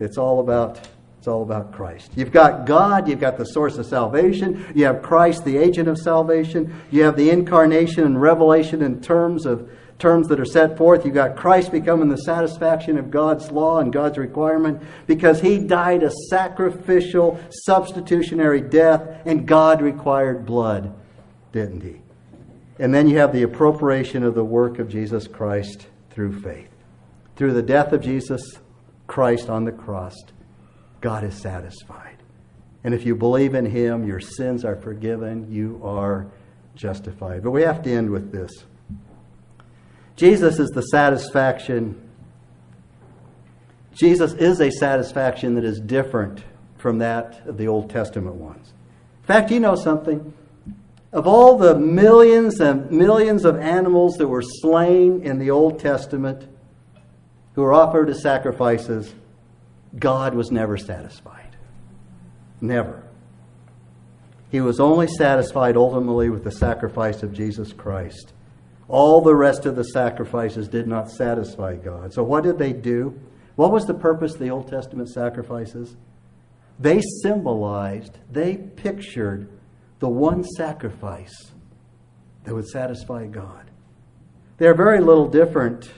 It's 0.00 0.18
all 0.18 0.40
about 0.40 0.80
it's 1.18 1.28
all 1.28 1.42
about 1.42 1.72
Christ. 1.72 2.10
You've 2.16 2.32
got 2.32 2.66
God, 2.66 3.06
you've 3.06 3.20
got 3.20 3.36
the 3.38 3.44
source 3.44 3.78
of 3.78 3.86
salvation, 3.86 4.66
you 4.74 4.86
have 4.86 5.00
Christ, 5.00 5.44
the 5.44 5.56
agent 5.56 5.86
of 5.86 5.96
salvation, 5.96 6.74
you 6.90 7.04
have 7.04 7.16
the 7.16 7.30
incarnation 7.30 8.02
and 8.02 8.20
revelation 8.20 8.82
in 8.82 9.00
terms 9.00 9.46
of 9.46 9.70
terms 10.00 10.26
that 10.28 10.40
are 10.40 10.44
set 10.44 10.76
forth. 10.76 11.04
You've 11.04 11.14
got 11.14 11.36
Christ 11.36 11.70
becoming 11.70 12.08
the 12.08 12.16
satisfaction 12.16 12.98
of 12.98 13.10
God's 13.10 13.50
law 13.50 13.78
and 13.78 13.92
God's 13.92 14.18
requirement 14.18 14.82
because 15.06 15.40
he 15.40 15.58
died 15.58 16.02
a 16.02 16.10
sacrificial, 16.28 17.38
substitutionary 17.50 18.60
death, 18.60 19.22
and 19.26 19.46
God 19.46 19.80
required 19.80 20.46
blood, 20.46 20.92
didn't 21.52 21.82
he? 21.82 22.00
And 22.78 22.94
then 22.94 23.08
you 23.08 23.18
have 23.18 23.32
the 23.32 23.42
appropriation 23.42 24.24
of 24.24 24.34
the 24.34 24.44
work 24.44 24.78
of 24.78 24.88
Jesus 24.88 25.28
Christ 25.28 25.86
through 26.10 26.40
faith. 26.40 26.70
Through 27.36 27.52
the 27.52 27.62
death 27.62 27.92
of 27.92 28.00
Jesus 28.00 28.42
Christ 29.06 29.50
on 29.50 29.64
the 29.64 29.72
cross, 29.72 30.14
God 31.00 31.24
is 31.24 31.34
satisfied. 31.34 32.16
And 32.82 32.94
if 32.94 33.04
you 33.04 33.14
believe 33.14 33.54
in 33.54 33.66
him, 33.66 34.06
your 34.06 34.20
sins 34.20 34.64
are 34.64 34.76
forgiven, 34.76 35.50
you 35.52 35.80
are 35.84 36.26
justified. 36.74 37.42
But 37.42 37.50
we 37.50 37.62
have 37.62 37.82
to 37.82 37.92
end 37.92 38.10
with 38.10 38.32
this. 38.32 38.50
Jesus 40.20 40.58
is 40.58 40.68
the 40.68 40.82
satisfaction. 40.82 41.98
Jesus 43.94 44.34
is 44.34 44.60
a 44.60 44.70
satisfaction 44.70 45.54
that 45.54 45.64
is 45.64 45.80
different 45.80 46.44
from 46.76 46.98
that 46.98 47.40
of 47.46 47.56
the 47.56 47.68
Old 47.68 47.88
Testament 47.88 48.34
ones. 48.34 48.74
In 49.22 49.26
fact, 49.26 49.50
you 49.50 49.60
know 49.60 49.76
something? 49.76 50.34
Of 51.10 51.26
all 51.26 51.56
the 51.56 51.74
millions 51.74 52.60
and 52.60 52.90
millions 52.90 53.46
of 53.46 53.56
animals 53.56 54.18
that 54.18 54.28
were 54.28 54.42
slain 54.42 55.22
in 55.22 55.38
the 55.38 55.50
Old 55.50 55.80
Testament, 55.80 56.46
who 57.54 57.62
were 57.62 57.72
offered 57.72 58.10
as 58.10 58.20
sacrifices, 58.20 59.14
God 59.98 60.34
was 60.34 60.50
never 60.50 60.76
satisfied. 60.76 61.56
Never. 62.60 63.02
He 64.50 64.60
was 64.60 64.80
only 64.80 65.06
satisfied 65.06 65.78
ultimately 65.78 66.28
with 66.28 66.44
the 66.44 66.52
sacrifice 66.52 67.22
of 67.22 67.32
Jesus 67.32 67.72
Christ. 67.72 68.34
All 68.90 69.20
the 69.20 69.36
rest 69.36 69.66
of 69.66 69.76
the 69.76 69.84
sacrifices 69.84 70.68
did 70.68 70.88
not 70.88 71.12
satisfy 71.12 71.76
God. 71.76 72.12
So, 72.12 72.24
what 72.24 72.42
did 72.42 72.58
they 72.58 72.72
do? 72.72 73.18
What 73.54 73.70
was 73.70 73.86
the 73.86 73.94
purpose 73.94 74.34
of 74.34 74.40
the 74.40 74.50
Old 74.50 74.68
Testament 74.68 75.08
sacrifices? 75.08 75.96
They 76.80 77.00
symbolized, 77.22 78.18
they 78.32 78.56
pictured 78.56 79.48
the 80.00 80.08
one 80.08 80.42
sacrifice 80.42 81.52
that 82.42 82.54
would 82.54 82.66
satisfy 82.66 83.26
God. 83.26 83.70
They're 84.58 84.74
very 84.74 85.00
little 85.00 85.28
different 85.28 85.88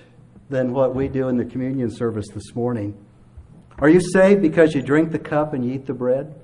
than 0.51 0.75
what 0.75 0.95
we 0.95 1.09
do 1.09 1.29
in 1.29 1.39
the 1.39 1.47
communion 1.47 1.91
service 1.91 2.27
this 2.35 2.55
morning. 2.55 2.95
Are 3.79 3.89
you 3.89 4.01
saved 4.01 4.43
because 4.43 4.75
you 4.75 4.83
drink 4.83 5.13
the 5.13 5.19
cup 5.19 5.55
and 5.55 5.65
you 5.65 5.73
eat 5.73 5.87
the 5.87 5.95
bread? 5.95 6.35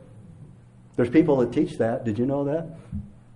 There's 0.97 1.11
people 1.11 1.37
that 1.39 1.53
teach 1.53 1.77
that. 1.77 2.07
Did 2.07 2.19
you 2.19 2.25
know 2.25 2.45
that? 2.45 2.79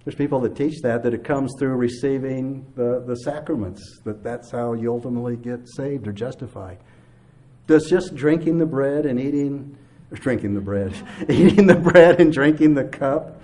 There's 0.04 0.16
people 0.16 0.40
that 0.40 0.56
teach 0.56 0.80
that, 0.82 1.02
that 1.04 1.14
it 1.14 1.22
comes 1.22 1.52
through 1.58 1.74
receiving 1.76 2.66
the, 2.74 3.04
the 3.06 3.14
sacraments, 3.16 4.00
that 4.04 4.22
that's 4.22 4.50
how 4.50 4.72
you 4.72 4.92
ultimately 4.92 5.36
get 5.36 5.68
saved 5.76 6.08
or 6.08 6.12
justified. 6.12 6.78
Does 7.68 7.88
just 7.88 8.14
drinking 8.14 8.58
the 8.58 8.66
bread 8.66 9.06
and 9.06 9.20
eating, 9.20 9.76
or 10.10 10.16
drinking 10.18 10.54
the 10.54 10.60
bread, 10.60 10.94
eating 11.28 11.66
the 11.66 11.76
bread 11.76 12.20
and 12.20 12.32
drinking 12.32 12.74
the 12.74 12.84
cup, 12.84 13.40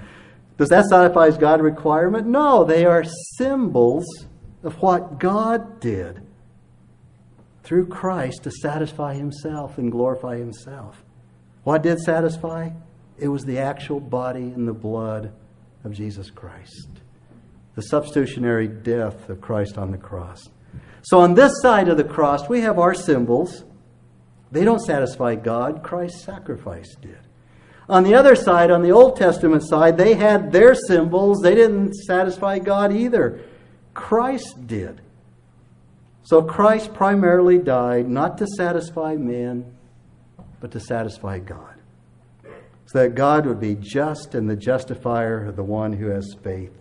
does 0.57 0.71
that 0.71 0.87
satisfy 0.87 1.31
God's 1.31 1.63
requirement? 1.63 2.27
No, 2.27 2.65
they 2.65 2.85
are 2.85 3.05
symbols 3.37 4.05
of 4.65 4.75
what 4.83 5.21
God 5.21 5.79
did 5.79 6.21
through 7.63 7.87
Christ 7.87 8.43
to 8.43 8.51
satisfy 8.51 9.15
himself 9.15 9.79
and 9.79 9.93
glorify 9.93 10.37
himself. 10.37 11.05
What 11.63 11.85
did 11.85 12.01
satisfy? 12.01 12.71
It 13.17 13.29
was 13.29 13.45
the 13.45 13.59
actual 13.59 14.01
body 14.01 14.43
and 14.43 14.67
the 14.67 14.73
blood 14.73 15.33
of 15.85 15.93
Jesus 15.93 16.31
Christ, 16.31 16.89
the 17.75 17.83
substitutionary 17.83 18.69
death 18.69 19.29
of 19.29 19.41
Christ 19.41 19.79
on 19.79 19.91
the 19.91 19.99
cross. 19.99 20.43
So, 21.03 21.21
on 21.21 21.35
this 21.35 21.53
side 21.63 21.89
of 21.89 21.97
the 21.97 22.05
cross, 22.05 22.49
we 22.49 22.61
have 22.61 22.79
our 22.79 22.95
symbols. 22.95 23.65
They 24.51 24.65
don't 24.65 24.81
satisfy 24.81 25.35
God, 25.35 25.83
Christ's 25.83 26.25
sacrifice 26.25 26.95
did. 27.01 27.19
On 27.89 28.03
the 28.03 28.15
other 28.15 28.35
side, 28.35 28.71
on 28.71 28.83
the 28.83 28.91
Old 28.93 29.17
Testament 29.17 29.63
side, 29.67 29.97
they 29.97 30.15
had 30.15 30.53
their 30.53 30.75
symbols. 30.75 31.41
They 31.43 31.55
didn't 31.55 31.95
satisfy 31.95 32.59
God 32.59 32.93
either. 32.93 33.41
Christ 33.95 34.67
did. 34.67 35.01
So 36.23 36.43
Christ 36.43 36.93
primarily 36.93 37.59
died 37.59 38.07
not 38.07 38.37
to 38.39 38.47
satisfy 38.47 39.15
man, 39.15 39.65
but 40.61 40.71
to 40.73 40.81
satisfy 40.81 41.39
God. 41.39 41.78
So 42.89 43.01
that 43.01 43.15
God 43.15 43.45
would 43.45 43.61
be 43.61 43.75
just 43.75 44.35
and 44.35 44.49
the 44.49 44.57
justifier 44.57 45.45
of 45.45 45.57
the 45.57 45.63
one 45.63 45.93
who 45.93 46.07
has 46.09 46.35
faith 46.43 46.73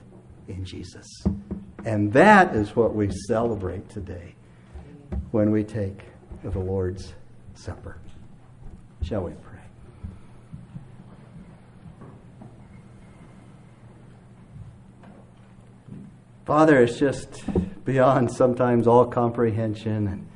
in 0.48 0.64
Jesus. 0.64 1.06
And 1.84 2.14
that 2.14 2.56
is 2.56 2.78
what 2.78 2.96
we 2.96 3.12
celebrate 3.28 3.90
today 3.90 4.36
when 5.32 5.52
we 5.52 5.66
take 5.66 6.04
the 6.44 6.60
Lord's 6.60 7.14
Supper. 7.56 7.98
Shall 9.02 9.24
we 9.24 9.34
pray? 9.34 9.60
Father, 16.46 16.84
it's 16.84 16.98
just 16.98 17.44
beyond 17.84 18.32
sometimes 18.32 18.88
all 18.88 19.06
comprehension 19.06 20.08
and, 20.08 20.28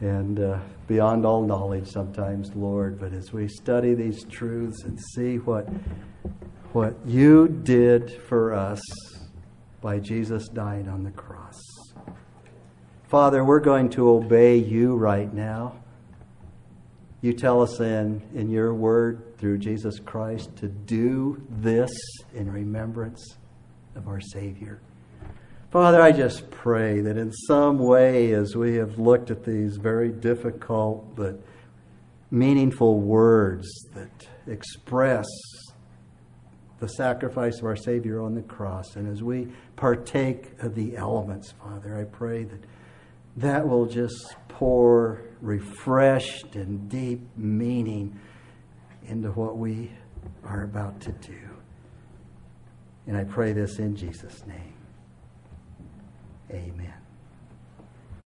and 0.00 0.40
uh, 0.40 0.58
beyond 0.86 1.24
all 1.24 1.42
knowledge 1.42 1.88
sometimes, 1.88 2.54
Lord. 2.54 2.98
But 2.98 3.12
as 3.12 3.32
we 3.32 3.48
study 3.48 3.94
these 3.94 4.24
truths 4.24 4.84
and 4.84 4.98
see 5.14 5.36
what, 5.38 5.68
what 6.72 6.94
you 7.06 7.48
did 7.48 8.22
for 8.28 8.52
us 8.52 8.80
by 9.80 9.98
Jesus 9.98 10.48
dying 10.48 10.88
on 10.88 11.04
the 11.04 11.10
cross. 11.10 11.60
Father, 13.08 13.44
we're 13.44 13.60
going 13.60 13.90
to 13.90 14.08
obey 14.08 14.56
you 14.56 14.96
right 14.96 15.32
now. 15.32 15.76
You 17.20 17.32
tell 17.32 17.62
us 17.62 17.80
in, 17.80 18.22
in 18.34 18.50
your 18.50 18.74
word 18.74 19.38
through 19.38 19.58
Jesus 19.58 19.98
Christ 19.98 20.56
to 20.56 20.68
do 20.68 21.42
this 21.48 21.90
in 22.34 22.50
remembrance 22.50 23.36
of 23.94 24.08
our 24.08 24.20
Savior. 24.20 24.80
Father, 25.74 26.00
I 26.00 26.12
just 26.12 26.48
pray 26.52 27.00
that 27.00 27.16
in 27.16 27.32
some 27.32 27.80
way, 27.80 28.32
as 28.32 28.54
we 28.54 28.76
have 28.76 28.96
looked 28.96 29.32
at 29.32 29.42
these 29.42 29.76
very 29.76 30.08
difficult 30.08 31.16
but 31.16 31.40
meaningful 32.30 33.00
words 33.00 33.66
that 33.92 34.28
express 34.46 35.26
the 36.78 36.86
sacrifice 36.86 37.58
of 37.58 37.64
our 37.64 37.74
Savior 37.74 38.22
on 38.22 38.36
the 38.36 38.42
cross, 38.42 38.94
and 38.94 39.10
as 39.10 39.24
we 39.24 39.48
partake 39.74 40.52
of 40.62 40.76
the 40.76 40.96
elements, 40.96 41.50
Father, 41.50 41.98
I 41.98 42.04
pray 42.04 42.44
that 42.44 42.60
that 43.38 43.66
will 43.66 43.86
just 43.86 44.36
pour 44.46 45.22
refreshed 45.40 46.54
and 46.54 46.88
deep 46.88 47.20
meaning 47.36 48.16
into 49.08 49.30
what 49.32 49.58
we 49.58 49.90
are 50.44 50.62
about 50.62 51.00
to 51.00 51.10
do. 51.10 51.40
And 53.08 53.16
I 53.16 53.24
pray 53.24 53.52
this 53.52 53.80
in 53.80 53.96
Jesus' 53.96 54.46
name. 54.46 54.73
Amen. 56.54 57.03